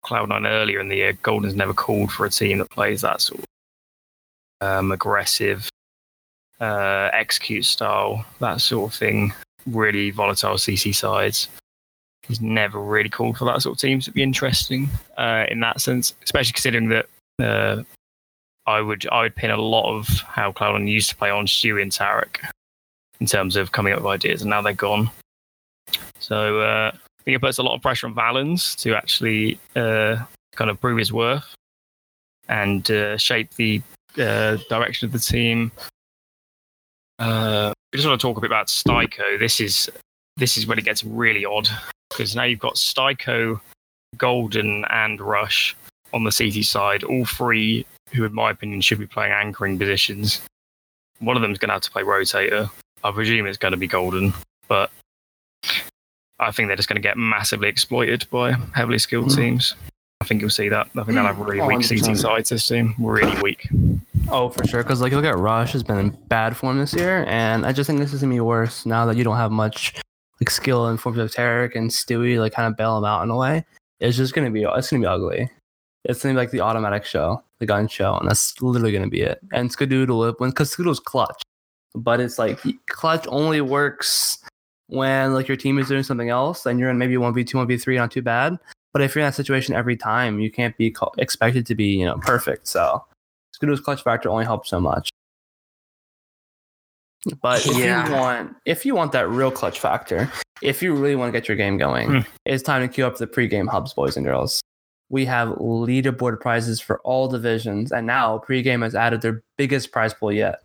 [0.04, 3.40] Cloud9 earlier in the year, Golden's never called for a team that plays that sort
[3.40, 3.46] of
[4.66, 5.68] um, aggressive,
[6.60, 9.32] uh, execute style, that sort of thing,
[9.66, 11.48] really volatile CC sides.
[12.26, 14.00] He's never really called for that sort of team.
[14.00, 17.06] So it'd be interesting uh, in that sense, especially considering that
[17.40, 17.82] uh,
[18.66, 21.82] I would I would pin a lot of how Cloud9 used to play on Stewie
[21.82, 22.40] and tarik
[23.20, 25.10] in terms of coming up with ideas, and now they're gone.
[26.26, 30.16] So uh, I think it puts a lot of pressure on Valens to actually uh,
[30.56, 31.54] kind of prove his worth
[32.48, 33.80] and uh, shape the
[34.18, 35.70] uh, direction of the team.
[37.20, 39.38] Uh, I just want to talk a bit about Styko.
[39.38, 39.88] This is
[40.36, 41.68] this is when it gets really odd
[42.10, 43.60] because now you've got Styko,
[44.16, 45.76] Golden, and Rush
[46.12, 50.40] on the CT side, all three who, in my opinion, should be playing anchoring positions.
[51.20, 52.68] One of them's going to have to play rotator.
[53.04, 54.34] I presume it's going to be Golden,
[54.66, 54.90] but
[56.38, 59.40] I think they're just going to get massively exploited by heavily skilled Hmm.
[59.40, 59.74] teams.
[60.20, 60.86] I think you'll see that.
[60.96, 62.06] I think they'll have really Oh, weak 100%.
[62.06, 62.94] CT sides this team.
[62.98, 63.68] Really weak.
[64.28, 64.82] Oh, for sure.
[64.82, 67.86] Because like look at Rush has been in bad form this year, and I just
[67.86, 69.94] think this is gonna be worse now that you don't have much
[70.40, 73.30] like skill in forms of tarik and Stewie, like kind of bail them out in
[73.30, 73.64] a way.
[74.00, 75.50] It's just gonna be it's gonna be ugly.
[76.04, 79.20] It's gonna be like the autimatic show, the gun show, and that's literally gonna be
[79.20, 79.38] it.
[79.52, 81.42] And Skadoodle when because Skadoodle's clutch,
[81.94, 84.38] but it's like clutch only works
[84.88, 87.58] when like your team is doing something else, and you're in maybe one v two,
[87.58, 88.56] one v three, not too bad.
[88.92, 91.86] But if you're in that situation every time, you can't be co- expected to be,
[91.98, 92.66] you know, perfect.
[92.66, 93.04] So
[93.52, 95.10] Scooter's clutch factor only helps so much.
[97.42, 100.30] But if you want, if you want that real clutch factor,
[100.62, 102.18] if you really want to get your game going, Hmm.
[102.44, 104.62] it's time to queue up the pregame hubs, boys and girls.
[105.08, 110.14] We have leaderboard prizes for all divisions, and now pregame has added their biggest prize
[110.14, 110.62] pool yet.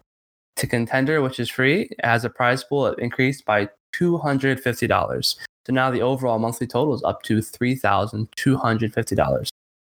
[0.57, 4.59] To contender, which is free, it has a prize pool that increased by two hundred
[4.59, 5.37] fifty dollars.
[5.65, 9.49] So now the overall monthly total is up to three thousand two hundred fifty dollars.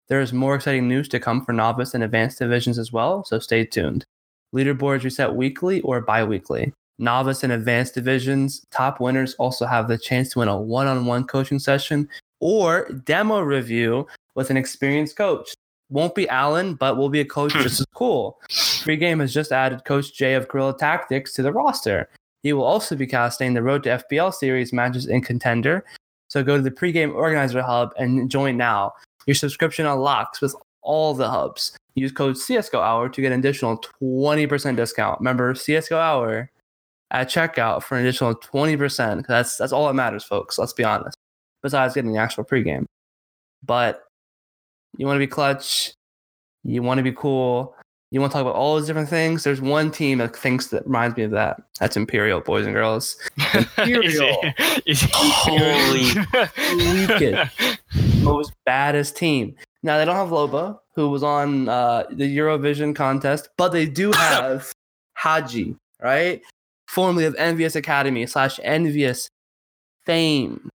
[0.08, 3.38] There is more exciting news to come for novice and advanced divisions as well, so
[3.38, 4.04] stay tuned.
[4.54, 6.72] Leaderboards reset weekly or bi-weekly.
[6.98, 11.58] Novice and advanced divisions top winners also have the chance to win a one-on-one coaching
[11.58, 12.08] session
[12.40, 15.54] or demo review with an experienced coach.
[15.88, 17.62] Won't be Alan, but will be a coach hmm.
[17.62, 18.38] just as cool.
[18.50, 22.08] PreGame has just added Coach Jay of Gorilla Tactics to the roster.
[22.42, 25.84] He will also be casting the Road to FBL series matches in Contender.
[26.28, 28.92] So go to the pregame organizer hub and join now.
[29.26, 31.76] Your subscription unlocks with all the hubs.
[31.94, 35.20] Use code CSGO Hour to get an additional 20% discount.
[35.20, 36.50] Remember CSGO Hour
[37.10, 39.18] at checkout for an additional 20%.
[39.18, 40.58] 'cause That's that's all that matters, folks.
[40.58, 41.16] Let's be honest.
[41.62, 42.86] Besides getting the actual pregame.
[43.62, 44.04] But
[44.96, 45.92] you want to be clutch,
[46.64, 47.76] you want to be cool,
[48.12, 49.42] you want to talk about all those different things.
[49.42, 51.62] There's one team that thinks that reminds me of that.
[51.80, 53.16] That's Imperial, boys and girls.
[53.54, 54.04] Imperial.
[54.04, 56.10] is it, is Holy
[57.06, 57.50] wicked.
[58.22, 59.54] most baddest team.
[59.82, 64.12] Now they don't have Loba, who was on uh, the Eurovision contest, but they do
[64.12, 64.70] have
[65.18, 66.42] hAdji, right?
[66.88, 69.28] Formerly of EnVyUs Academy slash EnVyUs
[70.04, 70.68] Fame,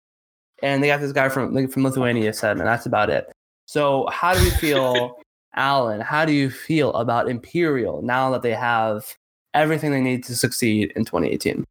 [0.62, 3.30] and they got this guy from like, from Lithuania said, and that's about it.
[3.66, 5.18] So how do we feel,
[5.56, 6.00] Alan?
[6.00, 9.14] How do you feel about Imperial now that they have
[9.54, 11.64] everything they need to succeed in 2018?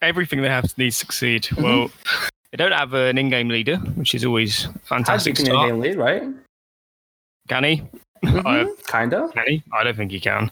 [0.00, 1.44] Everything they have to need to succeed.
[1.44, 1.62] Mhm.
[1.62, 1.90] Well,
[2.50, 5.68] they don't have an in-game leader, which is always fantastic can start.
[5.68, 6.22] game lead, right?
[7.48, 7.82] Can he?
[8.24, 9.30] Mhm, Kinda.
[9.34, 9.62] Can he?
[9.72, 10.50] I don't think he can.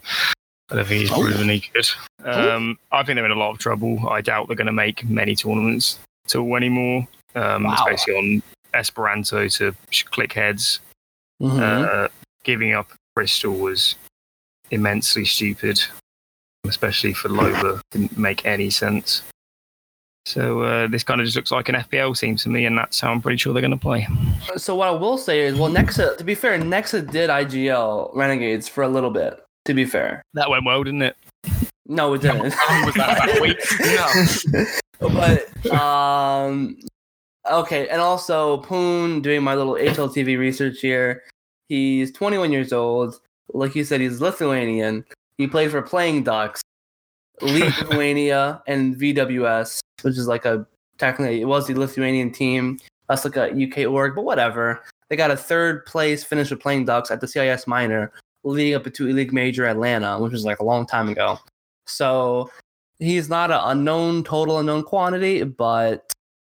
[0.71, 1.21] I don't think he's Oh.
[1.23, 1.89] proven he could.
[2.25, 4.09] Um, I think they're in a lot of trouble.
[4.09, 7.07] I doubt they're going to make many tournaments till anymore.
[7.37, 7.75] Um, Wow.
[7.75, 8.43] Especially on
[8.75, 9.73] Esperanto to
[10.11, 10.81] click heads.
[11.41, 12.05] Mhm.
[12.05, 12.09] Uh,
[12.45, 13.95] giving up Bristol was
[14.71, 15.81] immensely stupid,
[16.67, 17.81] especially for Loba.
[17.91, 19.23] Didn't make any sense.
[20.27, 23.01] So uh, this kind of just looks like an FPL team to me, and that's
[23.01, 24.07] how I'm pretty sure they're going to play.
[24.57, 26.17] So what I will say is, well, Nexa.
[26.19, 29.43] To be fair, Nexa did IGL Renegades for a little bit.
[29.67, 31.17] To be fair, That went well, didn't it?
[31.87, 32.43] no, it didn't.
[32.45, 32.55] Was
[32.95, 33.59] that that week?
[35.01, 36.77] but um,
[37.51, 41.23] okay, and also Poon doing my little HLTV research here.
[41.71, 43.21] He's 21 years old.
[43.55, 45.05] Like you said, he's Lithuanian.
[45.39, 46.61] He played for Playing Ducks,
[47.41, 50.67] Lithuania, and VWS, which is like a
[50.99, 52.81] technically it was the Lithuanian team.
[53.09, 54.83] That's like a UK org, but whatever.
[55.09, 58.93] They got a third place finish with Playing Ducks at the CIS minor, leading up
[58.93, 61.39] to League Major Atlanta, which was like a long time ago.
[61.87, 62.51] So
[62.99, 66.13] he's not an unknown, total unknown quantity, but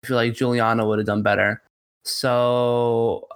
[0.04, 1.62] I feel like Giuliano would have done better.
[2.06, 3.28] So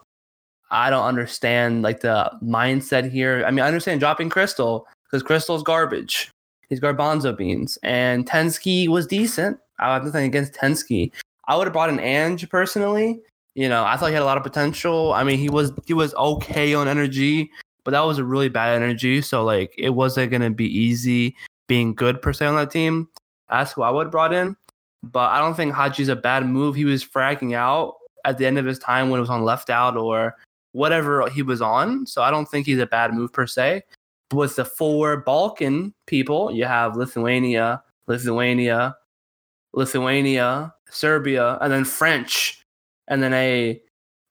[0.75, 3.45] I don't understand like the mindset here.
[3.47, 6.29] I mean, I understand dropping Crystal because Crystal's garbage.
[6.67, 9.57] He's garbanzo beans, and Tensky was decent.
[9.79, 11.13] I have nothing against Tensky.
[11.47, 13.21] I would have brought in Ange personally.
[13.53, 15.13] You know, I thought he had a lot of potential.
[15.13, 17.51] I mean, he was he was okay on energy,
[17.85, 19.21] but that was a really bad energy.
[19.21, 23.07] So like, it wasn't gonna be easy being good per se on that team.
[23.49, 24.57] That's who I would have brought in.
[25.03, 26.75] But I don't think hAdji's a bad move.
[26.75, 29.69] He was fragging out at the end of his time when it was on left
[29.69, 30.35] out or
[30.75, 32.05] whatever he was on.
[32.05, 33.83] So I don't think he's a bad move per se.
[34.29, 38.95] But with the four Balkan people, you have Lithuania, Lithuania,
[39.73, 42.61] Lithuania, Serbia, and then French,
[43.07, 43.81] and then a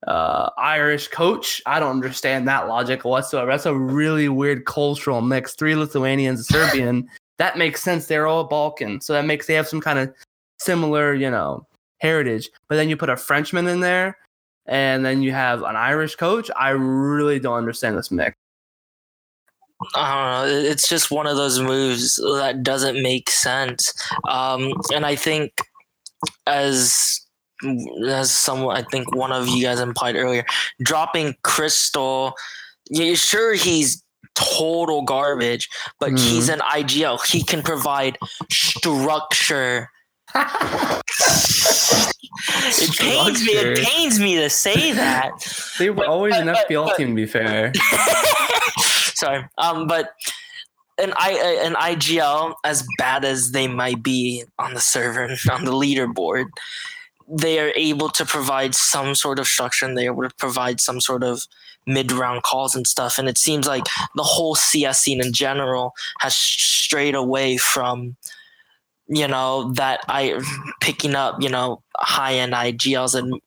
[0.06, 1.62] uh, Irish coach.
[1.64, 3.50] I don't understand that logic whatsoever.
[3.50, 5.54] That's a really weird cultural mix.
[5.54, 7.08] Three Lithuanians, a Serbian.
[7.38, 8.06] that makes sense.
[8.06, 10.12] They're all Balkan, so that makes they have some kind of
[10.58, 11.66] similar, you know,
[11.98, 12.50] heritage.
[12.68, 14.18] But then you put a Frenchman in there,
[14.66, 16.50] and then you have an Irish coach.
[16.56, 18.36] I really don't understand this mix.
[19.94, 20.70] I don't know.
[20.70, 23.92] It's just one of those moves that doesn't make sense.
[24.28, 25.52] Um, and I think
[26.46, 27.20] as
[28.06, 30.44] as someone, I think one of you guys implied earlier,
[30.82, 32.34] dropping Crystal.
[32.90, 34.02] Yeah, sure, he's
[34.34, 35.68] total garbage,
[36.00, 37.24] but he's an IGL.
[37.26, 38.18] He can provide
[38.50, 39.88] structure.
[42.76, 43.52] It pains me.
[43.52, 45.32] It pains me to say that.
[45.78, 47.72] They were always an but- FPL but- team, to be fair.
[49.14, 49.44] Sorry.
[49.58, 50.12] Um, but
[50.98, 51.32] an I
[51.64, 56.46] an IGL, as bad as they might be on the server on the leaderboard,
[57.28, 61.00] they are able to provide some sort of structure and they're able to provide some
[61.00, 61.42] sort of
[61.86, 63.18] mid round calls and stuff.
[63.18, 63.84] And it seems like
[64.16, 68.16] the whole CS scene in general has strayed away from,
[69.08, 70.40] you know, that I
[70.80, 73.40] picking up, you know, high end IGLs and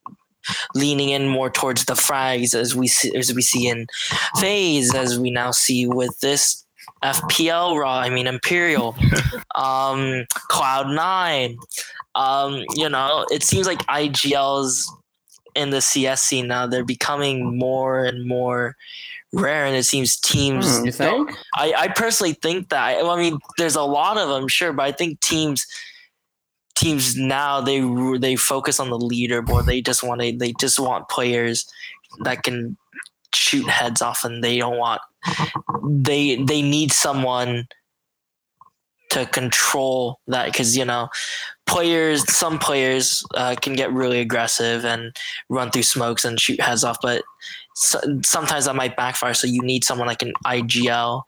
[0.75, 3.87] leaning in more towards the frags as we see, as we see in
[4.37, 6.63] FaZe as we now see with this
[7.03, 7.99] FPL Raw.
[7.99, 8.95] I mean Imperial,
[9.55, 11.57] um, Cloud Nine.
[12.15, 14.87] Um, you know, it seems like IGLs
[15.55, 18.75] in the CS scene now they're becoming more and more
[19.33, 20.79] rare, and it seems teams.
[20.79, 21.31] Hmm, you think?
[21.55, 22.83] I, I personally think that.
[22.83, 25.65] I, I mean, there's a lot of them, sure, but I think teams
[26.75, 27.81] teams now they
[28.19, 29.65] they focus on the leaderboard.
[29.65, 31.65] They just want to they just want players
[32.23, 32.77] that can
[33.33, 35.01] shoot heads off, and they don't want
[35.83, 37.67] they they need someone
[39.09, 41.07] to control that because you know
[41.65, 45.15] players some players uh, can get really aggressive and
[45.49, 47.23] run through smokes and shoot heads off but
[47.77, 51.23] so, sometimes that might backfire so you need someone like an igl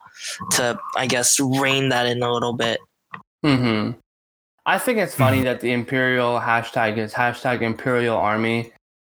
[0.51, 2.79] to i guess rein that in a little bit
[3.43, 3.91] hmm
[4.69, 8.71] I think it's funny that the Imperial hashtag is hashtag Imperial Army,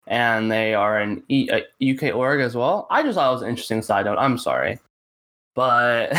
[0.07, 2.87] and they are an e- a UK org as well.
[2.89, 4.17] I just thought it was an interesting side note.
[4.17, 4.79] I'm sorry,
[5.53, 6.11] but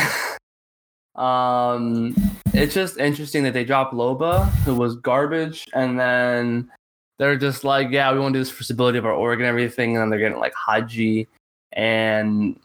[1.17, 2.15] um,
[2.53, 6.71] it's just interesting that they dropped Loba, who was garbage, and then
[7.19, 9.47] they're just like, yeah, we want to do this for stability of our org and
[9.47, 11.27] everything, and then they're getting like hAdji
[11.73, 12.59] and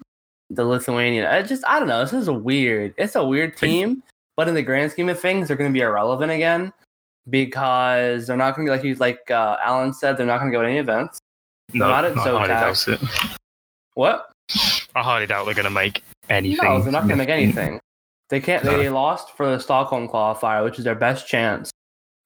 [0.50, 1.26] the Lithuanian.
[1.26, 2.02] I just I don't know.
[2.02, 2.94] This is a weird.
[2.98, 4.04] It's a weird team.
[4.36, 6.72] But in the grand scheme of things, they're going to be irrelevant again
[7.30, 10.18] because they're not going to be like you like uh, Alan said.
[10.18, 11.20] They're not going to go to any events.
[11.74, 13.38] No, Not at SoCal.
[13.96, 14.32] What?
[14.96, 16.64] I highly doubt they're going to make anything.
[16.64, 17.82] No, they're not going to make anything.
[18.30, 18.64] They can't.
[18.64, 21.70] They lost for the Stockholm qualifier, which is their best chance.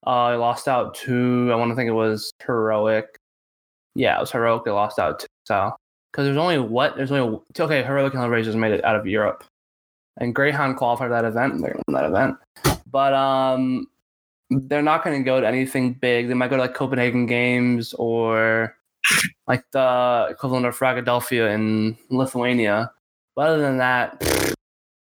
[0.06, 3.18] Uh, they lost out to I want to think it was heroic.
[3.96, 4.66] Yeah, it was heroic.
[4.66, 5.72] They lost out to so
[6.12, 9.44] because there's only what there's only okay heroic and Hellraisers made it out of Europe,
[10.18, 11.56] and Greyhound qualified that event.
[11.58, 12.38] to win that event,
[12.92, 13.88] but um,
[14.50, 16.28] they're not going to go to anything big.
[16.28, 18.76] They might go to like Copenhagen Games or
[19.48, 22.92] like the equivalent of Fragadelphia in Lithuania.
[23.36, 24.22] But other than that,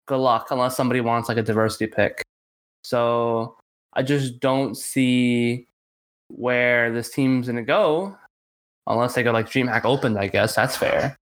[0.07, 2.23] good luck unless somebody wants like a diversity pick.
[2.83, 3.56] So
[3.97, 5.67] I just don't see
[6.29, 8.15] where this team's gonna go
[8.85, 10.15] unless they go like DreamHack Open.
[10.17, 11.17] I guess that's fair.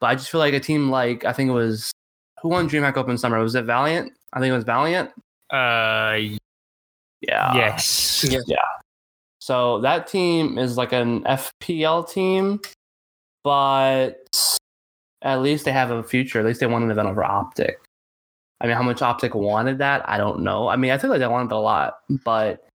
[0.00, 1.92] But I just feel like a team like I think it was
[2.40, 3.38] who won DreamHack Open Summer?
[3.40, 4.10] Was it Valiance?
[4.32, 5.10] I think it was Valiance.
[5.52, 6.16] Uh,
[7.20, 7.54] Yeah.
[7.54, 8.24] yes.
[8.46, 8.56] Yeah.
[9.40, 12.60] So that team is like an FPL team,
[13.42, 14.28] but
[15.22, 16.38] at least they have a future.
[16.40, 17.80] At least they won an event over Optic.
[18.60, 20.06] I mean, how much Optic wanted that?
[20.08, 20.68] I don't know.
[20.68, 22.66] I mean, I feel like they wanted it a lot, but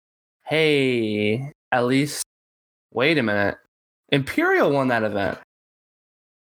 [0.46, 2.24] hey, at least
[2.94, 3.58] wait a minute.
[4.10, 5.38] Imperial won that event.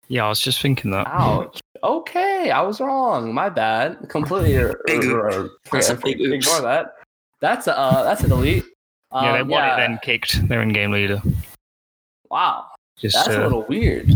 [0.07, 1.07] Yeah, I was just thinking that.
[1.07, 1.59] Ouch.
[1.83, 3.33] Okay, I was wrong.
[3.33, 3.97] My bad.
[4.09, 4.53] Completely
[4.85, 5.49] Big oops.
[5.71, 6.95] That's a big ignore that.
[7.39, 8.63] That's a uh, that's a delete.
[9.13, 11.21] yeah, they Um, won it, then kicked their in-game leader.
[12.29, 12.65] Wow,
[12.97, 14.11] Just that's uh, a little weird.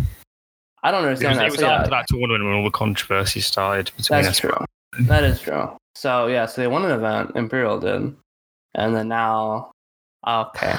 [0.84, 2.72] I don't It was, understand it was So, yeah, after that tournament when all the
[2.72, 4.40] controversy started between that's us.
[4.40, 4.66] true.
[5.02, 5.70] That is true.
[5.96, 7.32] So yeah, so they won an event.
[7.36, 8.16] Imperial did,
[8.76, 9.72] and then now,
[10.28, 10.76] okay,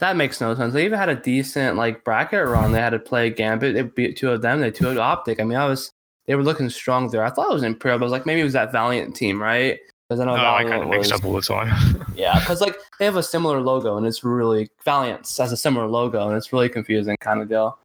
[0.00, 0.74] that makes no sense.
[0.74, 2.72] They even had a decent like bracket run.
[2.72, 3.74] They had to play Gambit.
[3.74, 4.60] They beat two of them.
[4.60, 5.40] They two Optic.
[5.40, 5.90] I mean, I was
[6.26, 7.24] they were looking strong there.
[7.24, 9.40] I thought it was Imperial, but I was like maybe it was that Valiance team,
[9.40, 9.78] right?
[10.08, 12.04] Because I know Oh, I Valiance kind of was mixed up all the time.
[12.16, 15.86] yeah, because like they have a similar logo, and it's really Valiance has a similar
[15.86, 17.78] logo, and it's really confusing kind of deal.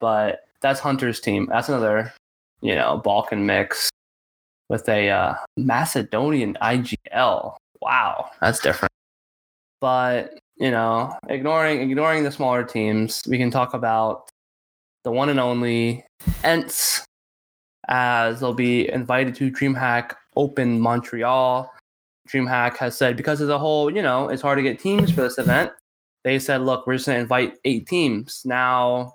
[0.00, 1.46] But that's Hunter's team.
[1.50, 2.12] That's another,
[2.60, 3.90] you know, Balkan mix
[4.68, 7.56] with a uh, Macedonian IGL.
[7.80, 8.92] Wow, that's different.
[9.80, 14.30] But you know, ignoring ignoring the smaller teams, we can talk about
[15.04, 16.04] the one and only
[16.44, 17.04] ENCE,
[17.88, 21.72] as they'll be invited to DreamHack Open Montreal.
[22.28, 25.22] DreamHack has said because of the whole, you know, it's hard to get teams for
[25.22, 25.72] this event.
[26.24, 28.42] They said, look, we're just to invite eight teams.
[28.44, 29.14] Now,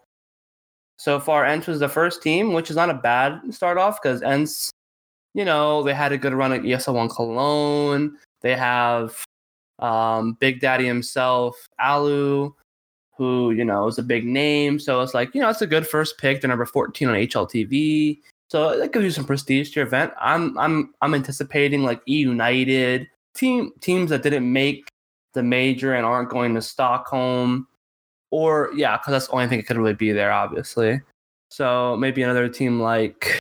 [0.98, 4.22] so far, ENCE was the first team, which is not a bad start off because
[4.22, 4.72] ENCE,
[5.34, 8.18] you know, they had a good run at ESL One Cologne.
[8.42, 9.24] They have
[9.80, 12.54] um, Big Daddy himself, allu,
[13.18, 14.80] who, you know, is a big name.
[14.80, 16.42] So it's like, you know, it's a good first pick.
[16.42, 18.20] They're number 14 on HLTV.
[18.50, 20.14] So that gives you some prestige to your event.
[20.20, 24.88] I'm I'm I'm anticipating like E United team teams that didn't make
[25.34, 27.68] the major and aren't going to Stockholm,
[28.30, 31.02] or yeah, because that's the only thing it could really be there, obviously.
[31.50, 33.40] So maybe another team like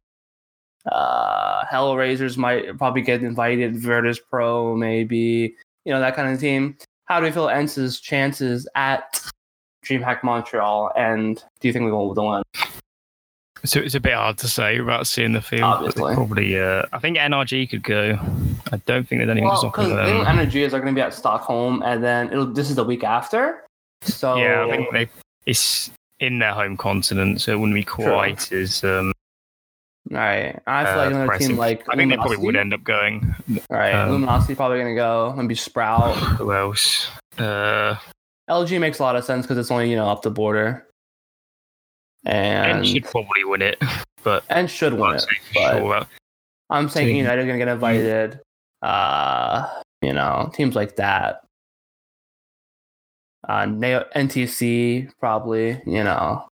[0.91, 3.77] uh Hellraisers might probably get invited.
[3.77, 5.55] Virtus Pro, maybe
[5.85, 6.77] you know that kind of team.
[7.05, 9.21] How do we feel ENCE's chances at
[9.85, 12.43] DreamHack Montreal, and do you think we will win?
[13.65, 15.63] So it's a bit hard to say about seeing the field.
[15.63, 16.15] Obviously.
[16.15, 18.19] Probably, uh, I think NRG could go.
[18.73, 20.27] I don't think there's anyone Well, stopping them.
[20.27, 22.47] NRG is going to be at Stockholm, and then it'll.
[22.47, 23.63] This is the week after.
[24.03, 25.09] So Yeah, I think they
[25.47, 28.83] it's in their home continent, so it wouldn't be quite as.
[28.83, 29.12] Um,
[30.13, 32.75] All right, I feel uh, like another team like I think they probably would end
[32.75, 33.35] up going.
[33.71, 35.33] All right, um, Luminosity probably going to go.
[35.35, 36.15] Maybe Sprout.
[36.37, 37.09] Who else?
[37.39, 37.97] Uh,
[38.51, 40.87] LG makes a lot of sense because it's only you know up the border,
[42.27, 43.83] and and should probably win it,
[44.23, 45.21] but and should win I'm it.
[45.21, 46.07] saying for but- sure.
[46.69, 47.17] I'm saying Team.
[47.17, 48.41] United are going to get invited.
[48.83, 49.69] Uh,
[50.03, 51.41] you know, teams like that.
[53.49, 55.81] Uh, NTC probably.
[55.87, 56.47] You know.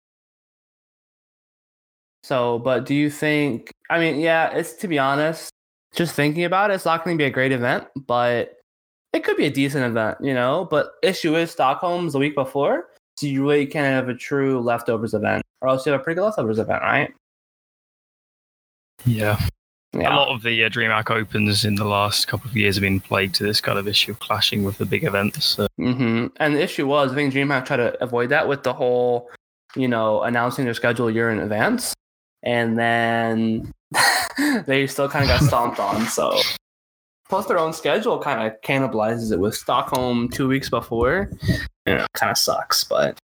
[2.24, 3.72] So, but do you think?
[3.90, 5.52] I mean, yeah, it's to be honest,
[5.96, 8.54] just thinking about it, it's not going to be a great event, but
[9.14, 10.68] it could be a decent event, you know.
[10.70, 12.88] But issue is Stockholm's the week before,
[13.18, 16.16] so you really can't have a true leftovers event, or else you have a pretty
[16.16, 17.14] good leftovers event, right?
[19.06, 19.40] yeah.
[19.94, 20.14] Yeah.
[20.14, 23.00] A lot of the uh, DreamHack Opens in the last couple of years have been
[23.00, 25.46] plagued to this kind of issue of clashing with the big events.
[25.46, 28.74] So, hmm And the issue was, I think DreamHack tried to avoid that with the
[28.74, 29.30] whole,
[29.76, 31.94] you know, announcing their schedule a year in advance,
[32.48, 33.74] and then
[34.66, 36.06] they still kind of got stomped on.
[36.08, 36.40] So,
[37.28, 41.30] plus their own schedule kind of cannibalizes it with Stockholm two weeks before.
[41.86, 43.20] You know, kind of sucks, but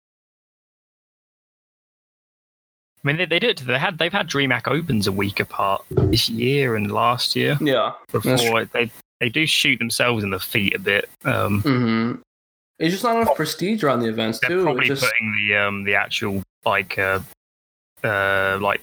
[3.04, 3.60] I mean, they, they did.
[3.60, 7.58] They had they've had DreamHack Opens a week apart this year and last year.
[7.62, 7.94] yeah.
[8.14, 8.90] Before they
[9.20, 11.10] they do shoot themselves in the feet a bit.
[11.26, 12.14] Um, hmm
[12.80, 14.64] It's just not enough prestige around the events they're too.
[14.64, 17.20] probably just, putting the um the actual like uh,
[18.04, 18.82] uh like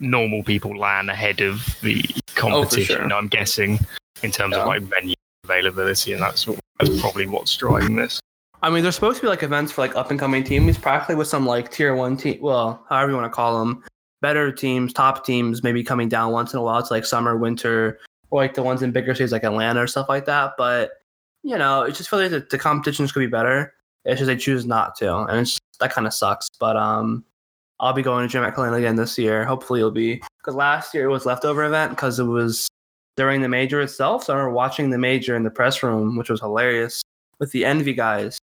[0.00, 2.02] normal people land ahead of the
[2.34, 2.96] competition.
[2.96, 3.12] Oh, sure.
[3.14, 3.78] I'm guessing
[4.22, 4.62] in terms Yeah.
[4.62, 5.14] of like venue
[5.44, 6.58] availability and that sort.
[6.58, 8.20] Of, that's probably what's driving this.
[8.62, 11.16] I mean, there's supposed to be like events for like up and coming teams, practically
[11.16, 13.84] with some like tier one team, well, however you want to call them,
[14.22, 16.78] better teams, top teams, maybe coming down once in a while.
[16.78, 20.08] It's like summer, winter, or like the ones in bigger cities like Atlanta or stuff
[20.08, 20.54] like that.
[20.56, 20.92] But
[21.42, 23.74] you know, it just feels like the, the competitions could be better.
[24.06, 26.48] It's just they choose not to, and it's that kind of sucks.
[26.58, 27.22] But um,
[27.80, 29.44] I'll be going to Atlanta again this year.
[29.44, 32.68] Hopefully, it'll be because last year it was leftover event because it was
[33.16, 34.24] during the major itself.
[34.24, 37.02] So I remember watching the major in the press room, which was hilarious
[37.38, 38.38] with the Envy guys.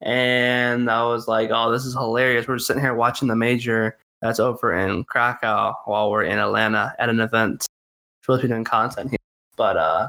[0.00, 2.46] And I was like, oh, this is hilarious.
[2.46, 6.94] We're just sitting here watching the major that's over in Krakow while we're in Atlanta
[6.98, 7.66] at an event.
[8.22, 9.18] Supposed to be doing content here.
[9.56, 10.08] But uh,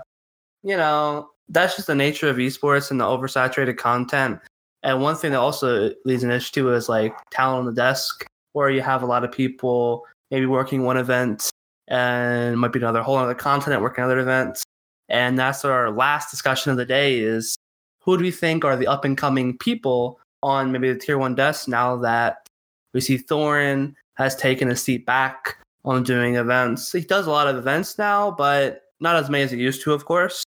[0.64, 4.40] you know, that's just the nature of esports and the oversaturated content.
[4.84, 8.26] And one thing that also leads an issue to is like talent on the desk,
[8.56, 11.52] where you have a lot of people maybe working one event
[11.90, 14.64] and might be another whole other continent working other events.
[15.10, 17.58] And that's our last discussion of the day is
[18.00, 21.36] who do we think are the up and coming people on maybe the tier one
[21.36, 22.48] desk now that
[22.94, 26.94] we see Thorin has taken a seat back on doing events.
[26.94, 29.92] He does a lot of events now, but not as many as he used to,
[29.92, 30.46] of course.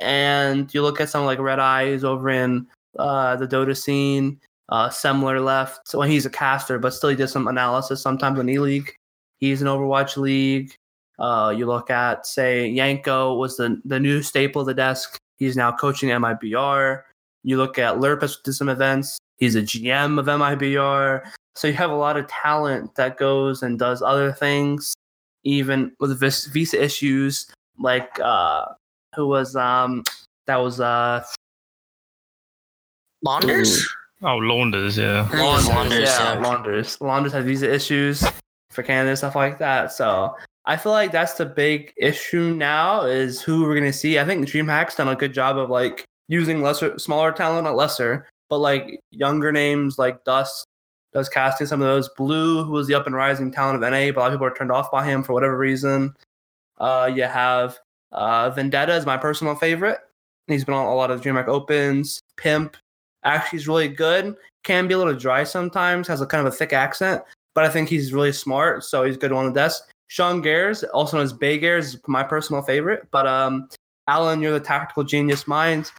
[0.00, 2.66] And you look at someone like Red Eyes over in
[2.98, 4.40] uh, the Dota scene.
[4.68, 5.94] Uh, Semmler left.
[5.94, 8.94] Well, he's a caster, but still he did some analysis sometimes in E League.
[9.38, 10.74] He's an Overwatch League.
[11.18, 15.18] Uh, you look at, say, Yanko was the, the new staple of the desk.
[15.38, 17.02] He's now coaching MIBR.
[17.42, 19.18] You look at lurppis did some events.
[19.38, 21.22] He's a GM of MIBR.
[21.54, 24.94] So you have a lot of talent that goes and does other things,
[25.44, 27.46] even with visa issues.
[27.78, 28.64] Like uh,
[29.14, 30.02] who was um
[30.46, 31.24] that was uh
[33.24, 33.86] Launders?
[34.22, 35.22] Oh, Launders, yeah.
[35.22, 36.42] I think it was Launders, yeah, yeah.
[36.42, 36.98] Launders.
[37.00, 38.24] Launders had visa issues
[38.70, 39.92] for Canada and stuff like that.
[39.92, 44.18] So I feel like that's the big issue now is who we're gonna see.
[44.18, 48.26] I think DreamHack's done a good job of like using lesser, smaller talent, not lesser,
[48.48, 50.66] but like younger names like Dust
[51.12, 52.08] does casting some of those.
[52.16, 54.46] Blue, who was the up and rising talent of NA, but a lot of people
[54.46, 56.14] are turned off by him for whatever reason.
[56.78, 57.78] Uh, you have
[58.12, 59.98] uh, Vendetta is my personal favorite.
[60.46, 62.20] He's been on a lot of DreamHack Opens.
[62.36, 62.76] Pimp
[63.26, 64.36] actually is really good.
[64.64, 66.08] Can be a little dry sometimes.
[66.08, 67.22] Has a kind of a thick accent,
[67.54, 69.90] but I think he's really smart, so he's good on the desk.
[70.08, 73.06] Sean Gares, also known as Bay Gares, is my personal favorite.
[73.10, 73.68] But um,
[74.08, 75.90] Alan, you're the tactical genius mind.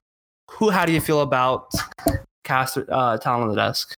[0.52, 0.70] Who?
[0.70, 1.72] How do you feel about
[2.44, 3.94] cast uh, talent on the desk?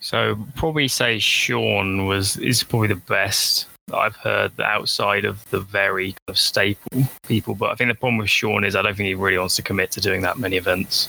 [0.00, 5.60] So probably say Sean was is probably the best that I've heard outside of the
[5.60, 7.54] very kind of staple people.
[7.54, 9.62] But I think the problem with Sean is I don't think he really wants to
[9.62, 11.08] commit to doing that many events.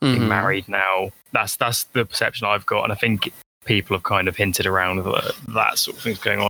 [0.00, 0.28] Being Mhm.
[0.28, 3.32] married now, that's that's the perception I've got, and I think
[3.64, 6.48] people have kind of hinted around that, that sort of thing's going on.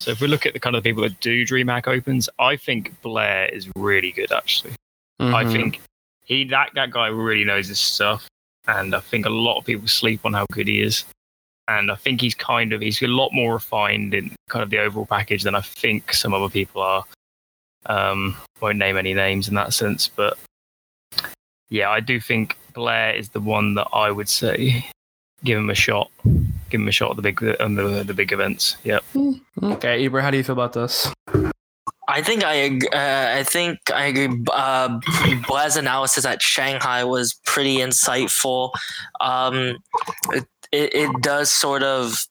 [0.00, 3.00] So if we look at the kind of people that do DreamHack Opens, I think
[3.02, 4.74] Blair is really good actually.
[5.18, 5.52] I Mhm.
[5.52, 5.80] think
[6.24, 8.26] he that that guy really knows his stuff.
[8.66, 11.04] and I think a lot of people sleep on how good he is.
[11.68, 14.78] And I think he's kind of he's a lot more refined in kind of the
[14.78, 17.04] overall package than I think some other people are.
[17.84, 20.38] Um, won't name any names in that sense, but
[21.68, 24.86] yeah, I do think Blair is the one that I would say
[25.44, 26.10] give him a shot.
[26.70, 28.76] Give him a shot at the big on the the big events.
[28.84, 29.04] Yep.
[29.62, 31.08] Okay, Ibra, how do you feel about this?
[32.06, 34.44] I think I uh, I think I agree.
[34.52, 35.00] Uh,
[35.46, 38.72] Blair's analysis at Shanghai was pretty insightful.
[39.20, 39.78] Um,
[40.30, 42.26] it, it it does sort of,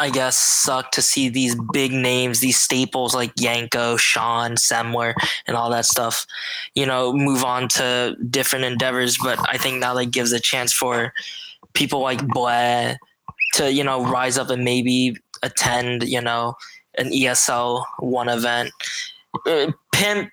[0.00, 5.14] I guess, suck to see these big names, these staples like Yanko, Sean, Semmler,
[5.46, 6.26] and all that stuff,
[6.74, 9.18] you know, move on to different endeavors.
[9.22, 11.12] But I think now that gives a chance for
[11.74, 12.98] people like Blair
[13.54, 16.54] to you know rise up and maybe attend, you know
[16.98, 18.70] an ESL one event.
[19.46, 20.30] Uh, Pimp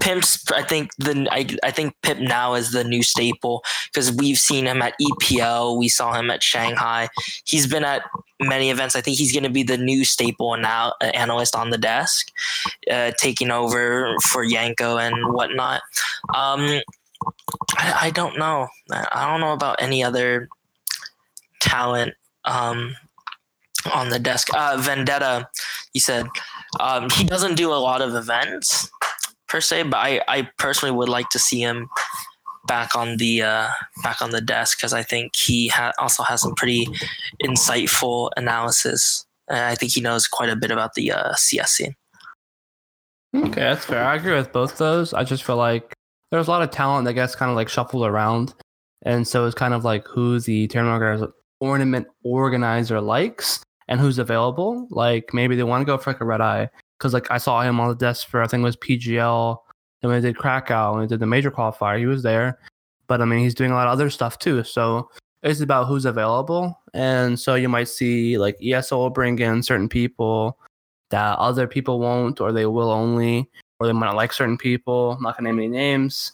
[0.00, 4.38] Pimp's I think the I, I think Pimp now is the new staple because we've
[4.38, 7.08] seen him at EPL, we saw him at Shanghai.
[7.44, 8.02] He's been at
[8.40, 8.96] many events.
[8.96, 12.30] I think he's going to be the new staple now uh, analyst on the desk,
[12.90, 15.82] uh, taking over for Yanko and whatnot.
[16.34, 16.80] Um,
[17.76, 18.68] I, I don't know.
[18.90, 20.48] I don't know about any other
[21.60, 22.96] talent um,
[23.92, 24.48] on the desk.
[24.54, 25.48] Uh, Vendetta,
[25.92, 26.26] he said
[26.80, 28.90] um, he doesn't do a lot of events
[29.48, 31.88] per se, but I, I personally would like to see him
[32.66, 33.68] back on the uh,
[34.02, 36.86] back on the desk because I think he ha- also has some pretty
[37.42, 39.26] insightful analysis.
[39.48, 41.94] And I think he knows quite a bit about the uh, CS scene.
[43.34, 44.04] Okay, that's fair.
[44.04, 45.12] I agree with both those.
[45.12, 45.92] I just feel like
[46.30, 48.54] there's a lot of talent that gets kind of like shuffled around,
[49.02, 51.30] and so it's kind of like who the tournament
[51.60, 54.86] ornament organizer likes and who's available.
[54.90, 56.66] Like maybe they want to go for like a Redeye
[56.98, 59.58] because like I saw him on the desk for I think it was PGL.
[60.02, 62.58] And when they did Krakow and we did the major qualifier, he was there.
[63.06, 64.62] But I mean, he's doing a lot of other stuff too.
[64.64, 65.10] So
[65.42, 66.78] it's about who's available.
[66.94, 70.58] And so you might see like ESO will bring in certain people
[71.10, 75.12] that other people won't, or they will only, or they might not like certain people.
[75.12, 76.32] I'm not gonna name any names,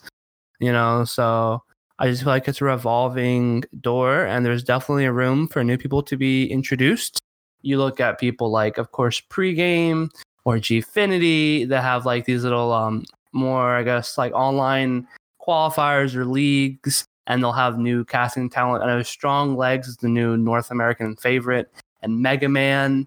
[0.61, 1.05] you know.
[1.05, 1.63] So
[1.99, 5.77] I just feel like it's a revolving door, and there's definitely a room for new
[5.77, 7.21] people to be introduced.
[7.63, 10.09] You look at people like, of course, pregame
[10.51, 15.07] or Gfinity that have like these little um more, I guess, like online
[15.41, 18.83] qualifiers or leagues, and they'll have new casting talent.
[18.83, 21.71] I know Strong Legs is the new North American favorite,
[22.03, 23.07] and Mega Man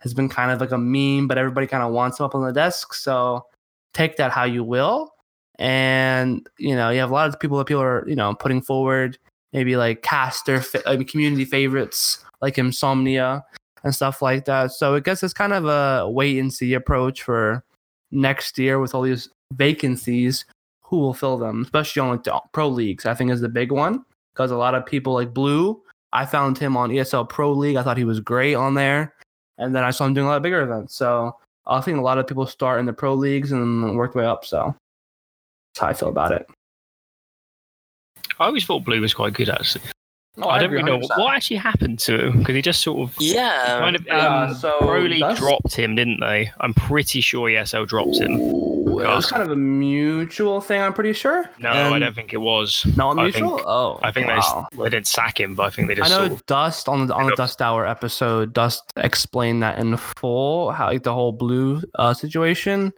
[0.00, 2.44] has been kind of like a meme, but everybody kind of wants him up on
[2.44, 2.94] the desk.
[2.94, 3.46] So
[3.94, 5.14] take that how you will.
[5.58, 8.62] And you know, you have a lot of people that people are you know putting
[8.62, 9.18] forward,
[9.52, 13.44] maybe like caster, I mean, community favorites like Insomnia
[13.84, 14.72] and stuff like that.
[14.72, 17.62] So I guess it's kind of a wait and see approach for
[18.10, 20.44] next year with all these vacancies.
[20.82, 23.06] Who will fill them, especially on like the pro leagues?
[23.06, 24.04] I think is the big one
[24.34, 25.80] because a lot of people like Blue.
[26.12, 27.76] I found him on ESL Pro League.
[27.76, 29.14] I thought he was great on there,
[29.58, 30.94] and then I saw him doing a lot of bigger events.
[30.94, 34.22] So I think a lot of people start in the pro leagues and work their
[34.22, 34.44] way up.
[34.44, 34.76] So
[35.74, 36.46] that's how I feel about it.
[38.38, 39.82] I always thought Blue was quite good actually.
[40.36, 41.18] Oh, I don't really know 100%.
[41.18, 44.54] what actually happened to him because he just sort of Yeah, kind of Yeah, um,
[44.54, 46.50] so Pro League that's- dropped him, didn't they?
[46.60, 48.32] I'm pretty sure ESL dropped him.
[48.40, 50.80] Ooh, it was kind of a mutual thing.
[50.82, 51.48] I'm pretty sure.
[51.60, 52.84] No, I don't think it was.
[52.96, 53.58] Not I mutual.
[53.58, 54.66] think- oh, I think wow.
[54.72, 56.10] they, they didn't sack him, but I think they just.
[56.10, 57.36] I know sort of, Dust on the on the Yep.
[57.36, 58.52] Dust Hour episode.
[58.52, 62.92] Dust explained that in full, how like the whole Blue uh, situation.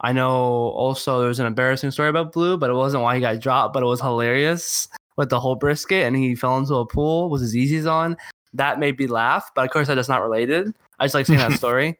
[0.00, 3.20] I know also there was an embarrassing story about Blue, but it wasn't why he
[3.20, 6.86] got dropped, but it was hilarious with the whole brisket and he fell into a
[6.86, 8.16] pool with his Yeezys on.
[8.52, 10.74] That made me laugh, but of course that is not related.
[10.98, 11.98] I just like seeing that story.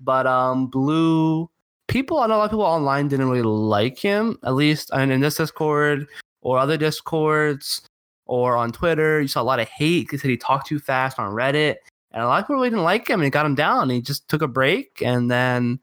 [0.00, 1.48] But um, Blue
[1.88, 4.38] people, I know a lot of people online didn't really like him.
[4.42, 6.06] At least I mean, in this Discord
[6.42, 7.82] or other Discords
[8.26, 11.32] or on Twitter, you saw a lot of hate because he talked too fast on
[11.32, 11.76] Reddit,
[12.12, 13.20] and a lot of people really didn't like him.
[13.20, 13.90] And he got him down.
[13.90, 15.78] He just took a break, and then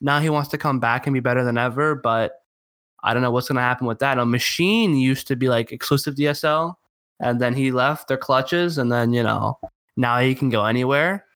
[0.00, 1.94] now he wants to come back and be better than ever.
[1.94, 2.43] But
[3.04, 4.18] I don't know what's going to happen with that.
[4.18, 6.74] A machine used to be like exclusive DSL,
[7.20, 9.58] and then he left their clutches, and then you know
[9.96, 11.26] now he can go anywhere,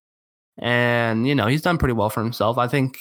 [0.58, 2.58] and you know he's done pretty well for himself.
[2.58, 2.98] I think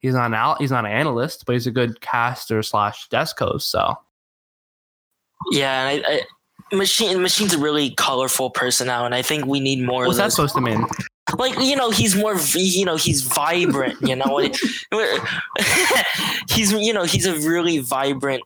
[0.00, 3.38] he's not an out, he's not an analyst, but he's a good caster slash desk
[3.38, 3.70] host.
[3.70, 3.94] So
[5.52, 5.84] yeah.
[5.86, 6.22] I, I,
[6.76, 10.32] machine Machine's a really colorful person now, and I think we need more what's that
[10.32, 10.84] supposed to mean?
[11.36, 14.38] Like you know he's more you know he's vibrant you know
[16.48, 18.42] he's you know he's a really vibrant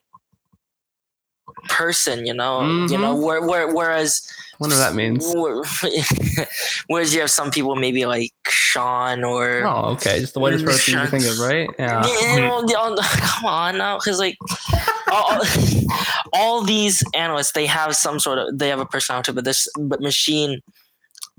[1.68, 3.22] person you know you know Mhm.
[3.24, 4.22] where, where, whereas
[4.58, 5.26] Wonder what that means.
[6.86, 10.20] whereas you have some people maybe like sean or Oh, okay.
[10.20, 11.68] Just the whitest person you can think of, right?
[11.80, 12.06] Yeah.
[12.36, 12.64] you know,
[12.96, 14.36] come on now because like
[15.10, 15.40] all,
[16.32, 20.00] all these analysts they have some sort of they have a personality, but this but
[20.00, 20.60] machine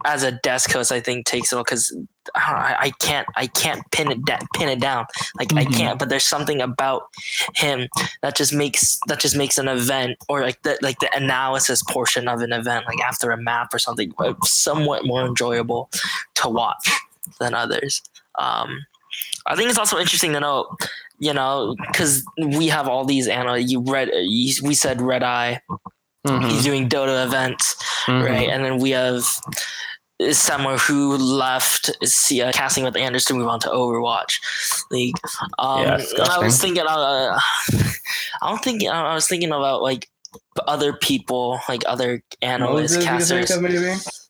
[0.05, 1.95] as a desk host, I think takes it all because
[2.35, 5.05] I, I, can't I can't pin it da- pin it down
[5.37, 5.57] like mm-hmm.
[5.59, 5.99] I can't.
[5.99, 7.03] But there's something about
[7.55, 7.87] him
[8.21, 12.27] that just makes that just makes an event or like the like the analysis portion
[12.27, 15.89] of an event like after a map or something uh, somewhat more enjoyable
[16.35, 16.89] to watch
[17.39, 18.01] than others.
[18.39, 18.85] Um,
[19.45, 20.75] I think it's also interesting to know,
[21.19, 23.71] you know, because we have all these analysts.
[23.71, 25.57] You read, you, we said Redeye.
[26.25, 26.49] Mm-hmm.
[26.49, 27.75] He's doing Dota events,
[28.05, 28.23] mm-hmm.
[28.23, 28.49] right?
[28.49, 29.25] And then we have
[30.31, 34.39] someone who left uh, casting with Anders to move on to Overwatch
[34.91, 35.15] League.
[35.59, 37.39] Um, yeah, I was thinking, uh,
[38.41, 40.09] I don't think I was thinking about like
[40.67, 43.51] other people, like other analysts, casters.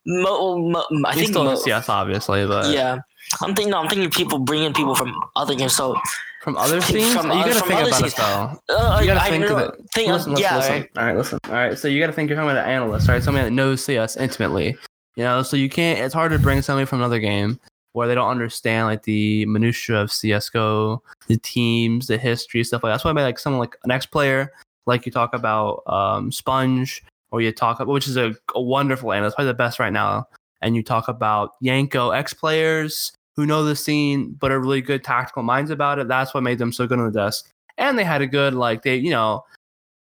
[0.06, 3.00] Mo, mo, I think still mo, yes, obviously, but yeah,
[3.42, 3.72] I'm thinking.
[3.72, 5.76] No, I'm thinking people bringing people from other games.
[5.76, 5.98] So
[6.44, 8.14] from other scenes, from, you gotta think about scenes.
[8.14, 8.60] it though.
[8.70, 9.76] Uh, you gotta I think of it.
[9.94, 10.74] Think listen, listen, yeah, listen.
[10.74, 10.90] Right.
[10.98, 11.40] All right, listen.
[11.46, 13.24] All right, so you gotta think you're talking about an analyst, right?
[13.24, 14.78] Somebody that knows CS intimately.
[15.16, 16.00] You know, so you can't.
[16.00, 17.60] It's hard to bring somebody from another game
[17.94, 22.90] where they don't understand like the minutia of CS:GO, the teams, the history, stuff like
[22.90, 22.94] that.
[22.96, 24.52] That's why I made like someone like an ex player,
[24.86, 27.02] like you talk about um, SPUNJ,
[27.32, 30.28] or you talk about which is a, a wonderful analyst, probably the best right now.
[30.62, 35.04] And you talk about Yanko ex players who know the scene but are really good
[35.04, 36.08] tactical minds about it.
[36.08, 37.50] That's what made them so good on the desk.
[37.78, 39.44] And they had a good like they you know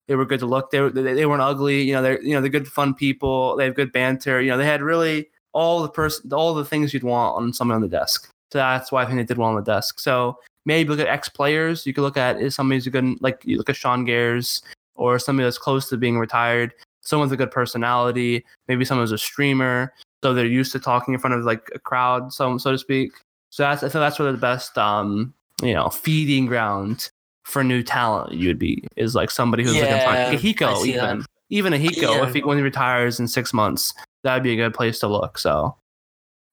[0.08, 0.70] they were good to look.
[0.70, 1.82] They were they, weren't ugly.
[1.82, 3.56] You know, they're you know they're good fun people.
[3.56, 4.40] They have good banter.
[4.40, 7.76] You know, they had really all the person all the things you'd want on someone
[7.76, 8.30] on the desk.
[8.50, 10.00] So that's why I think they did well on the desk.
[10.00, 11.86] So maybe look at ex players.
[11.86, 14.62] You could look at is somebody who's a good like you look at Sean Gares
[14.94, 16.72] or somebody that's close to being retired.
[17.02, 18.44] Someone with a good personality.
[18.66, 19.92] Maybe someone who's a streamer,
[20.22, 23.12] so they're used to talking in front of like a crowd, so so to speak.
[23.50, 27.10] So that's I think that's where the best um you know feeding ground
[27.48, 30.84] for new talent you would be is like somebody who's yeah, like a, a Hiko
[30.84, 31.20] even.
[31.20, 31.26] that.
[31.48, 32.28] even a Hiko yeah.
[32.28, 35.38] if he when he retires in six months that'd be a good place to look
[35.38, 35.74] so.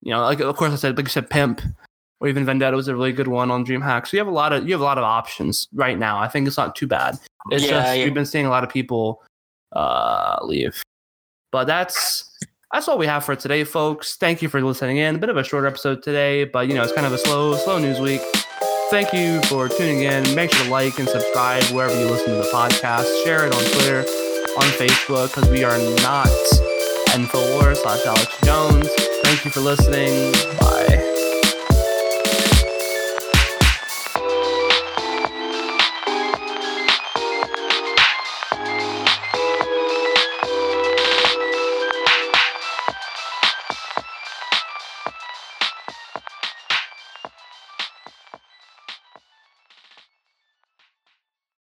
[0.03, 1.61] You know like of course I said like you said pimp
[2.21, 4.07] or even Vendetta was a really good one on DreamHack.
[4.07, 6.17] So you have a lot of you have a lot of options right now.
[6.17, 7.19] I think it's not too bad.
[7.51, 8.05] It's yeah, just yeah.
[8.05, 9.21] we've been seeing a lot of people
[9.73, 10.81] uh leave.
[11.51, 12.31] But that's
[12.71, 14.15] that's all we have for today folks.
[14.15, 15.15] Thank you for listening in.
[15.15, 17.57] A bit of a short episode today but you know it's kind of a slow
[17.57, 18.21] slow news week
[18.89, 20.35] Thank you for tuning in.
[20.35, 23.23] Make sure to like and subscribe wherever you listen to the podcast.
[23.23, 23.99] Share it on Twitter,
[24.57, 26.27] on Facebook, because we are not
[27.09, 28.87] N4 slash Alex Jones.
[29.23, 30.31] Thank you for listening.
[30.59, 31.04] Bye.